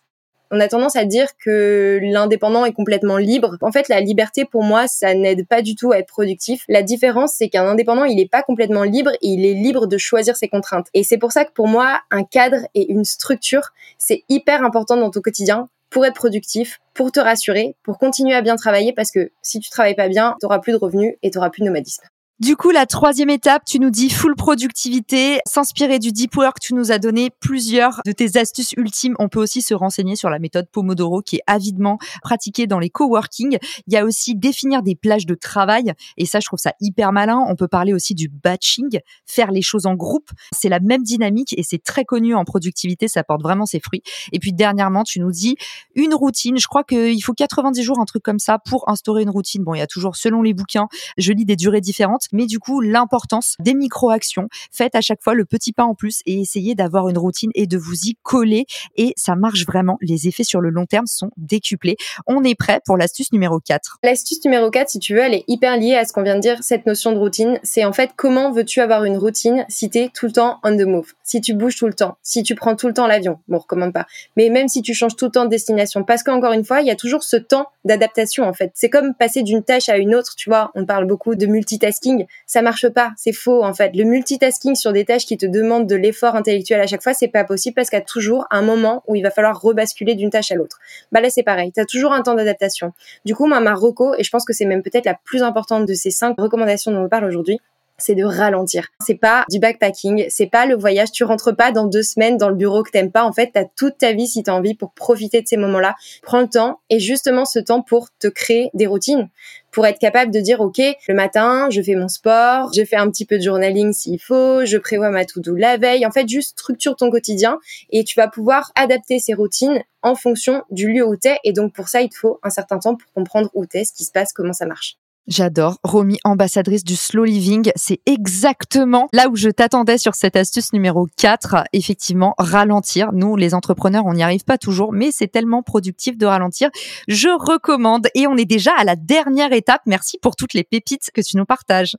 On 0.50 0.60
a 0.60 0.68
tendance 0.68 0.96
à 0.96 1.04
dire 1.04 1.28
que 1.42 1.98
l'indépendant 2.02 2.64
est 2.64 2.72
complètement 2.72 3.16
libre. 3.16 3.56
En 3.60 3.72
fait, 3.72 3.88
la 3.88 4.00
liberté, 4.00 4.44
pour 4.44 4.62
moi, 4.62 4.86
ça 4.86 5.14
n'aide 5.14 5.46
pas 5.46 5.62
du 5.62 5.74
tout 5.74 5.92
à 5.92 5.98
être 5.98 6.08
productif. 6.08 6.64
La 6.68 6.82
différence, 6.82 7.34
c'est 7.36 7.48
qu'un 7.48 7.66
indépendant, 7.66 8.04
il 8.04 8.16
n'est 8.16 8.28
pas 8.28 8.42
complètement 8.42 8.84
libre 8.84 9.10
et 9.22 9.28
il 9.28 9.44
est 9.44 9.54
libre 9.54 9.86
de 9.86 9.98
choisir 9.98 10.36
ses 10.36 10.48
contraintes. 10.48 10.86
Et 10.94 11.02
c'est 11.02 11.18
pour 11.18 11.32
ça 11.32 11.44
que 11.44 11.52
pour 11.52 11.68
moi, 11.68 12.00
un 12.10 12.24
cadre 12.24 12.66
et 12.74 12.92
une 12.92 13.04
structure, 13.04 13.70
c'est 13.98 14.24
hyper 14.28 14.62
important 14.62 14.96
dans 14.96 15.10
ton 15.10 15.20
quotidien 15.20 15.68
pour 15.90 16.04
être 16.04 16.14
productif, 16.14 16.80
pour 16.92 17.12
te 17.12 17.20
rassurer, 17.20 17.76
pour 17.84 17.98
continuer 17.98 18.34
à 18.34 18.42
bien 18.42 18.56
travailler 18.56 18.92
parce 18.92 19.10
que 19.10 19.30
si 19.42 19.60
tu 19.60 19.70
travailles 19.70 19.94
pas 19.94 20.08
bien, 20.08 20.36
tu 20.40 20.60
plus 20.60 20.72
de 20.72 20.78
revenus 20.78 21.14
et 21.22 21.30
tu 21.30 21.38
plus 21.52 21.60
de 21.60 21.66
nomadisme. 21.66 22.02
Du 22.40 22.56
coup, 22.56 22.72
la 22.72 22.84
troisième 22.84 23.30
étape, 23.30 23.64
tu 23.64 23.78
nous 23.78 23.90
dis 23.90 24.10
full 24.10 24.34
productivité, 24.34 25.38
s'inspirer 25.46 26.00
du 26.00 26.10
deep 26.10 26.34
work. 26.34 26.58
Tu 26.58 26.74
nous 26.74 26.90
as 26.90 26.98
donné 26.98 27.30
plusieurs 27.30 28.00
de 28.04 28.10
tes 28.10 28.36
astuces 28.36 28.72
ultimes. 28.72 29.14
On 29.20 29.28
peut 29.28 29.40
aussi 29.40 29.62
se 29.62 29.72
renseigner 29.72 30.16
sur 30.16 30.30
la 30.30 30.40
méthode 30.40 30.66
Pomodoro 30.72 31.22
qui 31.22 31.36
est 31.36 31.42
avidement 31.46 31.96
pratiquée 32.22 32.66
dans 32.66 32.80
les 32.80 32.90
coworking. 32.90 33.58
Il 33.86 33.94
y 33.94 33.96
a 33.96 34.04
aussi 34.04 34.34
définir 34.34 34.82
des 34.82 34.96
plages 34.96 35.26
de 35.26 35.36
travail. 35.36 35.92
Et 36.16 36.26
ça, 36.26 36.40
je 36.40 36.46
trouve 36.46 36.58
ça 36.58 36.72
hyper 36.80 37.12
malin. 37.12 37.40
On 37.48 37.54
peut 37.54 37.68
parler 37.68 37.94
aussi 37.94 38.16
du 38.16 38.28
batching, 38.28 38.98
faire 39.26 39.52
les 39.52 39.62
choses 39.62 39.86
en 39.86 39.94
groupe. 39.94 40.30
C'est 40.50 40.68
la 40.68 40.80
même 40.80 41.04
dynamique 41.04 41.54
et 41.56 41.62
c'est 41.62 41.84
très 41.84 42.04
connu 42.04 42.34
en 42.34 42.44
productivité. 42.44 43.06
Ça 43.06 43.22
porte 43.22 43.42
vraiment 43.42 43.64
ses 43.64 43.78
fruits. 43.78 44.02
Et 44.32 44.40
puis, 44.40 44.52
dernièrement, 44.52 45.04
tu 45.04 45.20
nous 45.20 45.30
dis 45.30 45.54
une 45.94 46.14
routine. 46.14 46.58
Je 46.58 46.66
crois 46.66 46.82
qu'il 46.82 47.22
faut 47.22 47.32
90 47.32 47.80
jours, 47.84 48.00
un 48.00 48.06
truc 48.06 48.24
comme 48.24 48.40
ça 48.40 48.58
pour 48.58 48.88
instaurer 48.88 49.22
une 49.22 49.30
routine. 49.30 49.62
Bon, 49.62 49.74
il 49.74 49.78
y 49.78 49.82
a 49.82 49.86
toujours, 49.86 50.16
selon 50.16 50.42
les 50.42 50.52
bouquins, 50.52 50.88
je 51.16 51.32
lis 51.32 51.44
des 51.44 51.54
durées 51.54 51.80
différentes 51.80 52.23
mais 52.32 52.46
du 52.46 52.58
coup 52.58 52.80
l'importance 52.80 53.56
des 53.60 53.74
micro-actions. 53.74 54.48
Faites 54.72 54.94
à 54.94 55.00
chaque 55.00 55.22
fois 55.22 55.34
le 55.34 55.44
petit 55.44 55.72
pas 55.72 55.84
en 55.84 55.94
plus 55.94 56.20
et 56.26 56.40
essayez 56.40 56.74
d'avoir 56.74 57.08
une 57.08 57.18
routine 57.18 57.50
et 57.54 57.66
de 57.66 57.78
vous 57.78 57.94
y 58.04 58.16
coller 58.22 58.66
et 58.96 59.14
ça 59.16 59.36
marche 59.36 59.66
vraiment. 59.66 59.98
Les 60.00 60.28
effets 60.28 60.44
sur 60.44 60.60
le 60.60 60.70
long 60.70 60.86
terme 60.86 61.06
sont 61.06 61.30
décuplés. 61.36 61.96
On 62.26 62.42
est 62.44 62.54
prêt 62.54 62.80
pour 62.84 62.96
l'astuce 62.96 63.32
numéro 63.32 63.60
4. 63.60 63.98
L'astuce 64.02 64.44
numéro 64.44 64.70
4, 64.70 64.88
si 64.88 64.98
tu 64.98 65.14
veux, 65.14 65.20
elle 65.20 65.34
est 65.34 65.44
hyper 65.48 65.76
liée 65.76 65.94
à 65.94 66.04
ce 66.04 66.12
qu'on 66.12 66.22
vient 66.22 66.36
de 66.36 66.40
dire, 66.40 66.62
cette 66.62 66.86
notion 66.86 67.12
de 67.12 67.18
routine. 67.18 67.58
C'est 67.62 67.84
en 67.84 67.92
fait 67.92 68.10
comment 68.16 68.52
veux-tu 68.52 68.80
avoir 68.80 69.04
une 69.04 69.16
routine 69.16 69.64
si 69.68 69.90
tu 69.90 70.10
tout 70.12 70.26
le 70.26 70.32
temps 70.32 70.60
on 70.64 70.76
the 70.76 70.82
move, 70.82 71.12
si 71.22 71.40
tu 71.40 71.54
bouges 71.54 71.76
tout 71.76 71.86
le 71.86 71.94
temps, 71.94 72.16
si 72.22 72.42
tu 72.42 72.54
prends 72.54 72.76
tout 72.76 72.88
le 72.88 72.94
temps 72.94 73.06
l'avion? 73.06 73.38
Bon, 73.48 73.56
on 73.56 73.60
recommande 73.60 73.92
pas. 73.92 74.06
Mais 74.36 74.50
même 74.50 74.68
si 74.68 74.82
tu 74.82 74.94
changes 74.94 75.16
tout 75.16 75.26
le 75.26 75.30
temps 75.30 75.44
de 75.44 75.50
destination. 75.50 76.04
Parce 76.04 76.22
qu'encore 76.22 76.52
une 76.52 76.64
fois, 76.64 76.80
il 76.80 76.86
y 76.86 76.90
a 76.90 76.96
toujours 76.96 77.22
ce 77.22 77.36
temps 77.36 77.68
d'adaptation 77.84 78.44
en 78.44 78.52
fait. 78.52 78.70
C'est 78.74 78.90
comme 78.90 79.14
passer 79.14 79.42
d'une 79.42 79.62
tâche 79.62 79.88
à 79.88 79.96
une 79.96 80.14
autre, 80.14 80.34
tu 80.36 80.50
vois. 80.50 80.70
On 80.74 80.86
parle 80.86 81.06
beaucoup 81.06 81.34
de 81.34 81.46
multitasking 81.46 82.13
ça 82.46 82.62
marche 82.62 82.88
pas, 82.88 83.12
c'est 83.16 83.32
faux 83.32 83.62
en 83.64 83.74
fait. 83.74 83.92
Le 83.94 84.04
multitasking 84.04 84.74
sur 84.74 84.92
des 84.92 85.04
tâches 85.04 85.26
qui 85.26 85.36
te 85.36 85.46
demandent 85.46 85.86
de 85.86 85.96
l'effort 85.96 86.34
intellectuel 86.34 86.80
à 86.80 86.86
chaque 86.86 87.02
fois, 87.02 87.14
c'est 87.14 87.28
pas 87.28 87.44
possible 87.44 87.74
parce 87.74 87.90
qu'il 87.90 87.98
y 87.98 88.02
a 88.02 88.04
toujours 88.04 88.46
un 88.50 88.62
moment 88.62 89.02
où 89.06 89.14
il 89.14 89.22
va 89.22 89.30
falloir 89.30 89.60
rebasculer 89.60 90.14
d'une 90.14 90.30
tâche 90.30 90.50
à 90.50 90.54
l'autre. 90.54 90.78
Bah 91.12 91.20
là 91.20 91.30
c'est 91.30 91.42
pareil, 91.42 91.72
tu 91.72 91.80
as 91.80 91.86
toujours 91.86 92.12
un 92.12 92.22
temps 92.22 92.34
d'adaptation. 92.34 92.92
Du 93.24 93.34
coup, 93.34 93.46
moi 93.46 93.60
ma 93.60 93.74
reco 93.74 94.14
et 94.16 94.24
je 94.24 94.30
pense 94.30 94.44
que 94.44 94.52
c'est 94.52 94.66
même 94.66 94.82
peut-être 94.82 95.06
la 95.06 95.18
plus 95.24 95.42
importante 95.42 95.86
de 95.86 95.94
ces 95.94 96.10
cinq 96.10 96.34
recommandations 96.38 96.92
dont 96.92 97.04
on 97.04 97.08
parle 97.08 97.24
aujourd'hui, 97.24 97.58
c'est 98.04 98.14
de 98.14 98.24
ralentir. 98.24 98.88
C'est 99.00 99.14
pas 99.14 99.44
du 99.50 99.58
backpacking, 99.58 100.26
c'est 100.28 100.46
pas 100.46 100.66
le 100.66 100.76
voyage. 100.76 101.10
Tu 101.10 101.24
rentres 101.24 101.56
pas 101.56 101.72
dans 101.72 101.86
deux 101.86 102.02
semaines 102.02 102.36
dans 102.36 102.50
le 102.50 102.54
bureau 102.54 102.82
que 102.82 102.90
t'aimes 102.90 103.10
pas. 103.10 103.24
En 103.24 103.32
fait, 103.32 103.50
t'as 103.54 103.64
toute 103.76 103.98
ta 103.98 104.12
vie 104.12 104.26
si 104.26 104.42
t'as 104.42 104.52
envie 104.52 104.74
pour 104.74 104.92
profiter 104.92 105.40
de 105.40 105.48
ces 105.48 105.56
moments-là. 105.56 105.94
Prends 106.22 106.40
le 106.40 106.48
temps 106.48 106.80
et 106.90 107.00
justement 107.00 107.44
ce 107.44 107.58
temps 107.58 107.82
pour 107.82 108.08
te 108.18 108.28
créer 108.28 108.70
des 108.74 108.86
routines 108.86 109.28
pour 109.70 109.86
être 109.86 109.98
capable 109.98 110.30
de 110.30 110.38
dire 110.38 110.60
ok 110.60 110.78
le 111.08 111.14
matin 111.14 111.68
je 111.68 111.82
fais 111.82 111.96
mon 111.96 112.06
sport 112.06 112.70
je 112.72 112.84
fais 112.84 112.94
un 112.94 113.10
petit 113.10 113.26
peu 113.26 113.38
de 113.38 113.42
journaling 113.42 113.92
s'il 113.92 114.20
faut 114.20 114.64
je 114.64 114.76
prévois 114.76 115.10
ma 115.10 115.24
to-do 115.24 115.56
la 115.56 115.78
veille 115.78 116.06
en 116.06 116.12
fait 116.12 116.28
juste 116.28 116.50
structure 116.50 116.94
ton 116.94 117.10
quotidien 117.10 117.58
et 117.90 118.04
tu 118.04 118.14
vas 118.18 118.28
pouvoir 118.28 118.70
adapter 118.76 119.18
ces 119.18 119.34
routines 119.34 119.82
en 120.02 120.14
fonction 120.14 120.62
du 120.70 120.92
lieu 120.92 121.04
où 121.04 121.16
t'es 121.16 121.38
et 121.42 121.52
donc 121.52 121.72
pour 121.72 121.88
ça 121.88 122.02
il 122.02 122.08
te 122.08 122.16
faut 122.16 122.38
un 122.44 122.50
certain 122.50 122.78
temps 122.78 122.94
pour 122.94 123.12
comprendre 123.12 123.50
où 123.52 123.66
t'es 123.66 123.84
ce 123.84 123.92
qui 123.92 124.04
se 124.04 124.12
passe 124.12 124.32
comment 124.32 124.52
ça 124.52 124.66
marche 124.66 124.96
J'adore. 125.26 125.78
Romy, 125.82 126.18
ambassadrice 126.24 126.84
du 126.84 126.96
slow 126.96 127.24
living. 127.24 127.70
C'est 127.76 128.00
exactement 128.04 129.08
là 129.14 129.28
où 129.28 129.36
je 129.36 129.48
t'attendais 129.48 129.96
sur 129.96 130.14
cette 130.14 130.36
astuce 130.36 130.74
numéro 130.74 131.08
4. 131.16 131.64
Effectivement, 131.72 132.34
ralentir. 132.36 133.10
Nous, 133.12 133.34
les 133.34 133.54
entrepreneurs, 133.54 134.04
on 134.04 134.12
n'y 134.12 134.22
arrive 134.22 134.44
pas 134.44 134.58
toujours, 134.58 134.92
mais 134.92 135.12
c'est 135.12 135.28
tellement 135.28 135.62
productif 135.62 136.18
de 136.18 136.26
ralentir. 136.26 136.68
Je 137.08 137.28
recommande. 137.28 138.08
Et 138.14 138.26
on 138.26 138.36
est 138.36 138.44
déjà 138.44 138.72
à 138.76 138.84
la 138.84 138.96
dernière 138.96 139.54
étape. 139.54 139.80
Merci 139.86 140.18
pour 140.18 140.36
toutes 140.36 140.52
les 140.52 140.62
pépites 140.62 141.10
que 141.14 141.22
tu 141.22 141.38
nous 141.38 141.46
partages. 141.46 141.96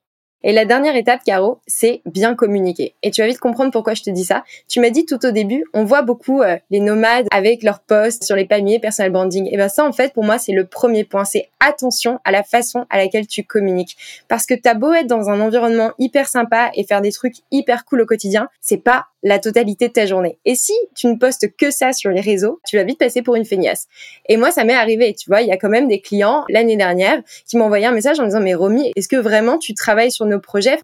Et 0.47 0.51
la 0.51 0.65
dernière 0.65 0.95
étape, 0.95 1.23
Caro, 1.25 1.59
c'est 1.65 2.03
bien 2.05 2.35
communiquer. 2.35 2.93
Et 3.01 3.09
tu 3.09 3.21
vas 3.21 3.27
vite 3.27 3.39
comprendre 3.39 3.71
pourquoi 3.71 3.95
je 3.95 4.03
te 4.03 4.11
dis 4.11 4.25
ça. 4.25 4.43
Tu 4.67 4.79
m'as 4.79 4.91
dit 4.91 5.07
tout 5.07 5.25
au 5.25 5.31
début, 5.31 5.65
on 5.73 5.85
voit 5.85 6.03
beaucoup 6.03 6.43
euh, 6.43 6.57
les 6.69 6.79
nomades 6.79 7.25
avec 7.31 7.63
leurs 7.63 7.79
posts 7.79 8.23
sur 8.23 8.35
les 8.35 8.45
palmiers, 8.45 8.77
personal 8.77 9.11
branding. 9.11 9.49
Et 9.51 9.57
ben 9.57 9.69
ça, 9.69 9.83
en 9.83 9.91
fait, 9.91 10.13
pour 10.13 10.23
moi, 10.23 10.37
c'est 10.37 10.51
le 10.51 10.67
premier 10.67 11.03
point. 11.03 11.25
C'est 11.25 11.49
attention 11.59 12.19
à 12.25 12.31
la 12.31 12.43
façon 12.43 12.85
à 12.91 12.97
laquelle 12.99 13.25
tu 13.25 13.43
communiques. 13.43 13.97
Parce 14.27 14.45
que 14.45 14.53
t'as 14.53 14.75
beau 14.75 14.93
être 14.93 15.07
dans 15.07 15.31
un 15.31 15.39
environnement 15.39 15.93
hyper 15.97 16.27
sympa 16.27 16.69
et 16.75 16.83
faire 16.83 17.01
des 17.01 17.11
trucs 17.11 17.37
hyper 17.49 17.83
cool 17.83 18.01
au 18.01 18.05
quotidien, 18.05 18.47
c'est 18.61 18.77
pas 18.77 19.07
la 19.25 19.39
totalité 19.39 19.87
de 19.87 19.93
ta 19.93 20.05
journée. 20.05 20.37
Et 20.45 20.53
si 20.53 20.73
tu 20.93 21.07
ne 21.07 21.15
postes 21.15 21.55
que 21.57 21.71
ça 21.71 21.93
sur 21.93 22.11
les 22.11 22.21
réseaux, 22.21 22.59
tu 22.63 22.77
vas 22.77 22.83
vite 22.83 22.99
passer 22.99 23.23
pour 23.23 23.35
une 23.35 23.43
feignasse. 23.43 23.87
Et 24.29 24.37
moi, 24.37 24.51
ça 24.51 24.63
m'est 24.63 24.75
arrivé, 24.75 25.15
tu 25.15 25.31
vois, 25.31 25.41
il 25.41 25.47
y 25.47 25.51
a 25.51 25.57
quand 25.57 25.67
même 25.67 25.87
des 25.87 25.99
clients 25.99 26.45
l'année 26.47 26.77
dernière 26.77 27.23
qui 27.47 27.57
m'ont 27.57 27.65
envoyé 27.65 27.87
un 27.87 27.91
message 27.91 28.19
en 28.19 28.25
disant, 28.25 28.39
mais 28.39 28.53
Romy, 28.53 28.91
est-ce 28.95 29.07
que 29.07 29.15
vraiment 29.15 29.57
tu 29.57 29.73
travailles 29.73 30.11
sur 30.11 30.27
nos 30.27 30.34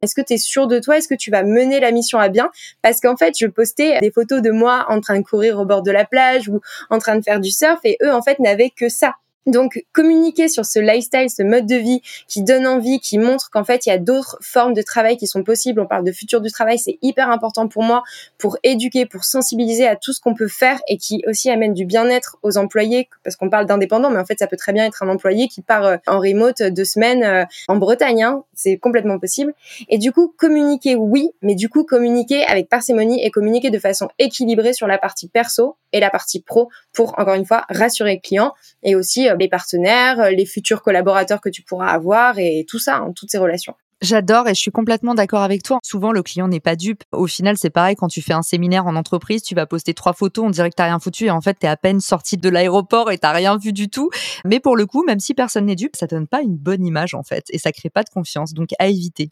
Est-ce 0.01 0.15
que 0.15 0.22
tu 0.22 0.34
es 0.34 0.38
sûr 0.38 0.67
de 0.67 0.79
toi? 0.79 0.98
Est-ce 0.98 1.08
que 1.08 1.15
tu 1.15 1.31
vas 1.31 1.43
mener 1.43 1.79
la 1.79 1.91
mission 1.91 2.20
à 2.20 2.29
bien? 2.29 2.50
Parce 2.81 3.00
qu'en 3.00 3.17
fait, 3.17 3.34
je 3.38 3.48
postais 3.48 4.00
des 4.00 4.12
photos 4.12 4.41
de 4.41 4.51
moi 4.51 4.86
en 4.89 5.00
train 5.01 5.20
de 5.20 5.24
courir 5.24 5.60
au 5.60 5.65
bord 5.65 5.84
de 5.84 5.91
la 5.91 6.05
plage 6.05 6.48
ou 6.50 6.62
en 6.89 7.00
train 7.00 7.15
de 7.15 7.24
faire 7.24 7.39
du 7.39 7.51
surf 7.51 7.79
et 7.84 7.98
eux, 8.03 8.13
en 8.13 8.22
fait, 8.22 8.39
n'avaient 8.39 8.72
que 8.75 8.89
ça. 8.89 9.15
Donc 9.48 9.83
communiquer 9.91 10.48
sur 10.48 10.65
ce 10.65 10.79
lifestyle, 10.79 11.29
ce 11.29 11.41
mode 11.41 11.65
de 11.65 11.75
vie 11.75 12.01
qui 12.27 12.43
donne 12.43 12.67
envie, 12.67 13.00
qui 13.00 13.17
montre 13.17 13.50
qu'en 13.50 13.63
fait 13.63 13.86
il 13.86 13.89
y 13.89 13.91
a 13.91 13.98
d'autres 13.98 14.38
formes 14.41 14.74
de 14.74 14.83
travail 14.83 15.17
qui 15.17 15.25
sont 15.25 15.43
possibles. 15.43 15.79
On 15.79 15.88
parle 15.88 16.03
de 16.03 16.12
futur 16.12 16.41
du 16.41 16.51
travail, 16.51 16.77
c'est 16.77 17.00
hyper 17.01 17.31
important 17.31 17.67
pour 17.67 17.81
moi 17.81 18.03
pour 18.38 18.57
éduquer, 18.63 19.07
pour 19.07 19.24
sensibiliser 19.24 19.88
à 19.88 19.95
tout 19.95 20.13
ce 20.13 20.21
qu'on 20.21 20.36
peut 20.36 20.48
faire 20.48 20.79
et 20.88 20.98
qui 20.98 21.24
aussi 21.27 21.50
amène 21.50 21.74
du 21.74 21.86
bien-être 21.86 22.38
aux 22.43 22.57
employés 22.57 23.10
parce 23.24 23.36
qu'on 23.36 23.50
parle 23.50 23.65
d'indépendants, 23.65 24.12
mais 24.12 24.19
en 24.19 24.25
fait 24.25 24.38
ça 24.38 24.48
peut 24.48 24.57
très 24.57 24.74
bien 24.74 24.86
être 24.86 25.01
un 25.01 25.10
employé 25.10 25.48
qui 25.48 25.62
part 25.62 25.86
euh, 25.86 25.98
en 26.05 26.19
remote 26.19 26.62
deux 26.62 26.86
semaines 26.86 27.24
euh, 27.24 27.45
en 27.67 27.77
Bretagne, 27.77 28.24
hein. 28.24 28.43
c'est 28.53 28.77
complètement 28.77 29.17
possible. 29.17 29.53
Et 29.89 29.98
du 29.98 30.12
coup 30.12 30.33
communiquer 30.38 30.93
oui, 30.95 31.31
mais 31.41 31.55
du 31.55 31.67
coup 31.67 31.83
communiquer 31.83 32.43
avec 32.45 32.69
parcimonie 32.69 33.25
et 33.25 33.31
communiquer 33.31 33.71
de 33.71 33.79
façon 33.79 34.10
équilibrée 34.19 34.74
sur 34.74 34.86
la 34.86 35.00
partie 35.00 35.27
perso 35.27 35.77
et 35.93 36.00
la 36.00 36.10
partie 36.10 36.41
pro 36.41 36.69
pour 36.93 37.17
encore 37.19 37.33
une 37.33 37.45
fois 37.45 37.65
rassurer 37.69 38.15
le 38.15 38.21
client 38.21 38.53
et 38.83 38.95
aussi 38.95 39.29
euh, 39.29 39.30
les 39.39 39.50
partenaires, 39.50 40.19
euh, 40.19 40.29
les 40.31 40.45
futurs 40.45 40.81
collaborateurs 40.81 41.41
que 41.41 41.50
tu 41.50 41.61
pourras 41.61 41.88
avoir 41.88 42.39
et 42.39 42.65
tout 42.67 42.79
ça, 42.79 42.97
hein, 42.97 43.13
toutes 43.15 43.31
ces 43.31 43.38
relations. 43.38 43.75
J'adore 44.01 44.47
et 44.47 44.55
je 44.55 44.59
suis 44.59 44.71
complètement 44.71 45.13
d'accord 45.13 45.43
avec 45.43 45.61
toi. 45.61 45.77
Souvent, 45.83 46.11
le 46.11 46.23
client 46.23 46.47
n'est 46.47 46.59
pas 46.59 46.75
dupe. 46.75 47.03
Au 47.11 47.27
final, 47.27 47.55
c'est 47.57 47.69
pareil 47.69 47.95
quand 47.95 48.07
tu 48.07 48.23
fais 48.23 48.33
un 48.33 48.41
séminaire 48.41 48.88
en 48.88 48.95
entreprise, 48.95 49.43
tu 49.43 49.53
vas 49.53 49.67
poster 49.67 49.93
trois 49.93 50.13
photos, 50.13 50.45
on 50.45 50.50
dirait 50.50 50.71
que 50.71 50.75
t'as 50.75 50.85
rien 50.85 50.97
foutu 50.97 51.25
et 51.25 51.31
en 51.31 51.39
fait, 51.39 51.53
t'es 51.53 51.67
à 51.67 51.77
peine 51.77 52.00
sorti 52.00 52.38
de 52.38 52.50
l'aéroport 52.50 53.11
et 53.11 53.19
t'as 53.19 53.31
rien 53.31 53.57
vu 53.57 53.73
du 53.73 53.89
tout. 53.89 54.09
Mais 54.43 54.59
pour 54.59 54.75
le 54.75 54.88
coup, 54.88 55.03
même 55.03 55.19
si 55.19 55.35
personne 55.35 55.65
n'est 55.65 55.75
dupe, 55.75 55.95
ça 55.95 56.07
donne 56.07 56.27
pas 56.27 56.41
une 56.41 56.57
bonne 56.57 56.83
image 56.83 57.13
en 57.13 57.21
fait 57.21 57.45
et 57.51 57.59
ça 57.59 57.71
crée 57.71 57.91
pas 57.91 58.01
de 58.01 58.09
confiance. 58.09 58.53
Donc, 58.53 58.69
à 58.79 58.88
éviter. 58.88 59.31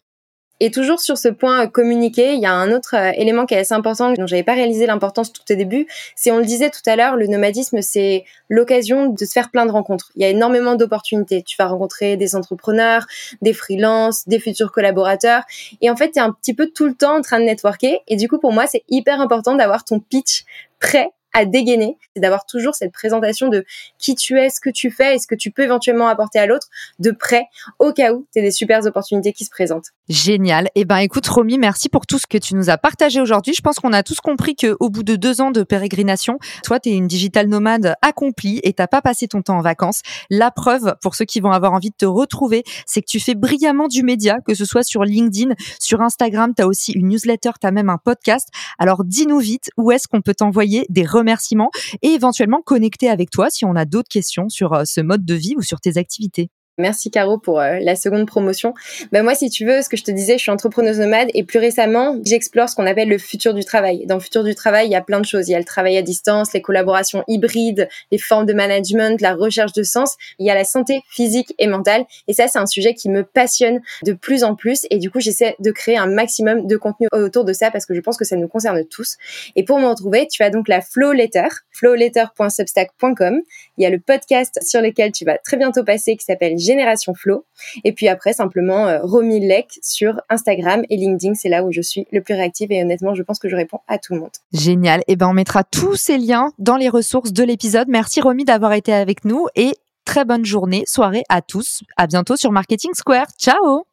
Et 0.60 0.70
toujours 0.70 1.00
sur 1.00 1.16
ce 1.16 1.28
point 1.28 1.64
euh, 1.64 1.66
communiquer, 1.66 2.34
il 2.34 2.40
y 2.40 2.46
a 2.46 2.52
un 2.52 2.70
autre 2.70 2.94
euh, 2.94 3.12
élément 3.16 3.46
qui 3.46 3.54
est 3.54 3.58
assez 3.58 3.74
important 3.74 4.12
dont 4.12 4.26
j'avais 4.26 4.42
pas 4.42 4.52
réalisé 4.52 4.86
l'importance 4.86 5.32
tout 5.32 5.42
au 5.50 5.54
début. 5.54 5.86
C'est 6.14 6.30
on 6.30 6.38
le 6.38 6.44
disait 6.44 6.70
tout 6.70 6.82
à 6.86 6.96
l'heure, 6.96 7.16
le 7.16 7.26
nomadisme 7.26 7.80
c'est 7.80 8.24
l'occasion 8.48 9.06
de 9.06 9.24
se 9.24 9.32
faire 9.32 9.50
plein 9.50 9.64
de 9.64 9.72
rencontres. 9.72 10.12
Il 10.16 10.22
y 10.22 10.24
a 10.24 10.28
énormément 10.28 10.74
d'opportunités. 10.74 11.42
Tu 11.42 11.56
vas 11.58 11.66
rencontrer 11.66 12.16
des 12.16 12.36
entrepreneurs, 12.36 13.06
des 13.40 13.54
freelances, 13.54 14.28
des 14.28 14.38
futurs 14.38 14.70
collaborateurs. 14.70 15.42
Et 15.80 15.90
en 15.90 15.96
fait, 15.96 16.12
tu 16.12 16.18
es 16.18 16.22
un 16.22 16.32
petit 16.32 16.54
peu 16.54 16.68
tout 16.68 16.86
le 16.86 16.94
temps 16.94 17.16
en 17.16 17.22
train 17.22 17.40
de 17.40 17.44
networker. 17.44 18.00
Et 18.06 18.16
du 18.16 18.28
coup, 18.28 18.38
pour 18.38 18.52
moi, 18.52 18.66
c'est 18.66 18.84
hyper 18.88 19.20
important 19.20 19.54
d'avoir 19.54 19.84
ton 19.84 19.98
pitch 19.98 20.44
prêt 20.78 21.10
à 21.32 21.44
dégainer, 21.44 21.96
c'est 22.14 22.20
d'avoir 22.20 22.46
toujours 22.46 22.74
cette 22.74 22.92
présentation 22.92 23.48
de 23.48 23.64
qui 23.98 24.14
tu 24.14 24.38
es, 24.38 24.50
ce 24.50 24.60
que 24.60 24.70
tu 24.70 24.90
fais 24.90 25.16
et 25.16 25.18
ce 25.18 25.26
que 25.26 25.34
tu 25.34 25.50
peux 25.50 25.62
éventuellement 25.62 26.08
apporter 26.08 26.38
à 26.38 26.46
l'autre 26.46 26.68
de 26.98 27.10
près 27.10 27.44
au 27.78 27.92
cas 27.92 28.12
où 28.12 28.26
tu 28.32 28.38
as 28.38 28.42
des 28.42 28.50
super 28.50 28.84
opportunités 28.86 29.32
qui 29.32 29.44
se 29.44 29.50
présentent. 29.50 29.90
Génial. 30.08 30.68
Eh 30.74 30.84
ben, 30.84 30.98
écoute, 30.98 31.26
Romy, 31.26 31.58
merci 31.58 31.88
pour 31.88 32.06
tout 32.06 32.18
ce 32.18 32.26
que 32.26 32.38
tu 32.38 32.54
nous 32.54 32.70
as 32.70 32.78
partagé 32.78 33.20
aujourd'hui. 33.20 33.54
Je 33.54 33.60
pense 33.60 33.76
qu'on 33.76 33.92
a 33.92 34.02
tous 34.02 34.20
compris 34.20 34.56
que 34.56 34.76
au 34.80 34.90
bout 34.90 35.02
de 35.02 35.16
deux 35.16 35.40
ans 35.40 35.50
de 35.50 35.62
pérégrination, 35.62 36.38
toi, 36.64 36.80
tu 36.80 36.90
es 36.90 36.92
une 36.92 37.06
digital 37.06 37.46
nomade 37.46 37.94
accomplie 38.02 38.60
et 38.62 38.72
t'as 38.72 38.86
pas 38.86 39.02
passé 39.02 39.28
ton 39.28 39.42
temps 39.42 39.58
en 39.58 39.62
vacances. 39.62 40.02
La 40.30 40.50
preuve, 40.50 40.94
pour 41.02 41.14
ceux 41.14 41.24
qui 41.24 41.40
vont 41.40 41.52
avoir 41.52 41.72
envie 41.72 41.90
de 41.90 41.96
te 41.96 42.06
retrouver, 42.06 42.64
c'est 42.86 43.02
que 43.02 43.06
tu 43.06 43.20
fais 43.20 43.34
brillamment 43.34 43.88
du 43.88 44.02
média, 44.02 44.38
que 44.46 44.54
ce 44.54 44.64
soit 44.64 44.82
sur 44.82 45.04
LinkedIn, 45.04 45.54
sur 45.78 46.00
Instagram, 46.00 46.52
tu 46.56 46.62
as 46.62 46.66
aussi 46.66 46.92
une 46.92 47.08
newsletter, 47.08 47.50
tu 47.60 47.66
as 47.66 47.70
même 47.70 47.90
un 47.90 47.98
podcast. 47.98 48.48
Alors, 48.78 49.04
dis-nous 49.04 49.38
vite, 49.38 49.70
où 49.76 49.92
est-ce 49.92 50.08
qu'on 50.08 50.22
peut 50.22 50.34
t'envoyer 50.34 50.86
des 50.88 51.04
remerciements 51.20 51.70
et 52.02 52.08
éventuellement 52.08 52.62
connecter 52.62 53.08
avec 53.08 53.30
toi 53.30 53.48
si 53.50 53.64
on 53.64 53.76
a 53.76 53.84
d'autres 53.84 54.08
questions 54.08 54.48
sur 54.48 54.72
euh, 54.72 54.82
ce 54.84 55.00
mode 55.00 55.24
de 55.24 55.34
vie 55.34 55.54
ou 55.56 55.62
sur 55.62 55.80
tes 55.80 55.96
activités. 55.96 56.50
Merci 56.80 57.10
Caro 57.10 57.38
pour 57.38 57.60
euh, 57.60 57.78
la 57.80 57.94
seconde 57.94 58.26
promotion. 58.26 58.74
Ben 59.12 59.22
moi, 59.22 59.34
si 59.34 59.50
tu 59.50 59.66
veux, 59.66 59.82
ce 59.82 59.88
que 59.88 59.96
je 59.96 60.04
te 60.04 60.10
disais, 60.10 60.38
je 60.38 60.42
suis 60.42 60.50
entrepreneuse 60.50 60.98
nomade 60.98 61.28
et 61.34 61.44
plus 61.44 61.58
récemment, 61.58 62.16
j'explore 62.24 62.68
ce 62.68 62.74
qu'on 62.74 62.86
appelle 62.86 63.08
le 63.08 63.18
futur 63.18 63.54
du 63.54 63.64
travail. 63.64 64.06
Dans 64.06 64.16
le 64.16 64.20
futur 64.20 64.42
du 64.42 64.54
travail, 64.54 64.86
il 64.86 64.92
y 64.92 64.96
a 64.96 65.00
plein 65.00 65.20
de 65.20 65.26
choses. 65.26 65.48
Il 65.48 65.52
y 65.52 65.54
a 65.54 65.58
le 65.58 65.64
travail 65.64 65.96
à 65.96 66.02
distance, 66.02 66.52
les 66.52 66.62
collaborations 66.62 67.22
hybrides, 67.28 67.88
les 68.10 68.18
formes 68.18 68.46
de 68.46 68.52
management, 68.52 69.20
la 69.20 69.34
recherche 69.34 69.72
de 69.72 69.82
sens. 69.82 70.16
Il 70.38 70.46
y 70.46 70.50
a 70.50 70.54
la 70.54 70.64
santé 70.64 71.02
physique 71.08 71.54
et 71.58 71.66
mentale. 71.66 72.04
Et 72.28 72.32
ça, 72.32 72.48
c'est 72.48 72.58
un 72.58 72.66
sujet 72.66 72.94
qui 72.94 73.08
me 73.08 73.22
passionne 73.22 73.80
de 74.04 74.12
plus 74.12 74.44
en 74.44 74.54
plus. 74.54 74.86
Et 74.90 74.98
du 74.98 75.10
coup, 75.10 75.20
j'essaie 75.20 75.56
de 75.58 75.70
créer 75.70 75.96
un 75.96 76.06
maximum 76.06 76.66
de 76.66 76.76
contenu 76.76 77.08
autour 77.12 77.44
de 77.44 77.52
ça 77.52 77.70
parce 77.70 77.86
que 77.86 77.94
je 77.94 78.00
pense 78.00 78.16
que 78.16 78.24
ça 78.24 78.36
nous 78.36 78.48
concerne 78.48 78.84
tous. 78.84 79.16
Et 79.56 79.64
pour 79.64 79.78
me 79.78 79.86
retrouver, 79.86 80.26
tu 80.26 80.42
as 80.42 80.50
donc 80.50 80.68
la 80.68 80.80
Flow 80.80 81.12
Letter, 81.12 81.48
flowletter.substack.com. 81.72 83.40
Il 83.76 83.82
y 83.82 83.86
a 83.86 83.90
le 83.90 83.98
podcast 83.98 84.58
sur 84.62 84.80
lequel 84.80 85.12
tu 85.12 85.24
vas 85.24 85.38
très 85.38 85.56
bientôt 85.56 85.84
passer 85.84 86.16
qui 86.16 86.24
s'appelle 86.24 86.58
Génération 86.70 87.14
Flow. 87.14 87.44
Et 87.84 87.92
puis 87.92 88.08
après, 88.08 88.32
simplement, 88.32 88.86
euh, 88.86 89.00
Romy 89.02 89.40
Lec 89.40 89.78
sur 89.82 90.20
Instagram 90.28 90.82
et 90.88 90.96
LinkedIn. 90.96 91.34
C'est 91.34 91.48
là 91.48 91.64
où 91.64 91.72
je 91.72 91.80
suis 91.80 92.06
le 92.12 92.22
plus 92.22 92.34
réactive 92.34 92.70
et 92.70 92.80
honnêtement, 92.82 93.14
je 93.14 93.22
pense 93.22 93.38
que 93.38 93.48
je 93.48 93.56
réponds 93.56 93.80
à 93.88 93.98
tout 93.98 94.14
le 94.14 94.20
monde. 94.20 94.30
Génial. 94.52 95.00
Et 95.00 95.12
eh 95.12 95.16
ben, 95.16 95.28
on 95.28 95.32
mettra 95.32 95.64
tous 95.64 95.96
ces 95.96 96.18
liens 96.18 96.52
dans 96.58 96.76
les 96.76 96.88
ressources 96.88 97.32
de 97.32 97.42
l'épisode. 97.42 97.88
Merci 97.88 98.20
Romy 98.20 98.44
d'avoir 98.44 98.72
été 98.72 98.92
avec 98.92 99.24
nous 99.24 99.46
et 99.56 99.72
très 100.04 100.24
bonne 100.24 100.44
journée, 100.44 100.84
soirée 100.86 101.24
à 101.28 101.42
tous. 101.42 101.82
À 101.96 102.06
bientôt 102.06 102.36
sur 102.36 102.52
Marketing 102.52 102.92
Square. 102.94 103.26
Ciao! 103.38 103.84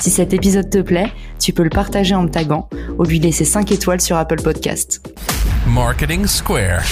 Si 0.00 0.10
cet 0.10 0.32
épisode 0.32 0.68
te 0.68 0.78
plaît, 0.78 1.12
tu 1.38 1.52
peux 1.52 1.62
le 1.62 1.70
partager 1.70 2.14
en 2.14 2.24
me 2.24 2.28
taguant 2.28 2.68
ou 2.98 3.04
lui 3.04 3.20
laisser 3.20 3.44
5 3.44 3.70
étoiles 3.70 4.00
sur 4.00 4.16
Apple 4.16 4.42
Podcast. 4.42 5.00
Marketing 5.66 6.26
Square. 6.26 6.82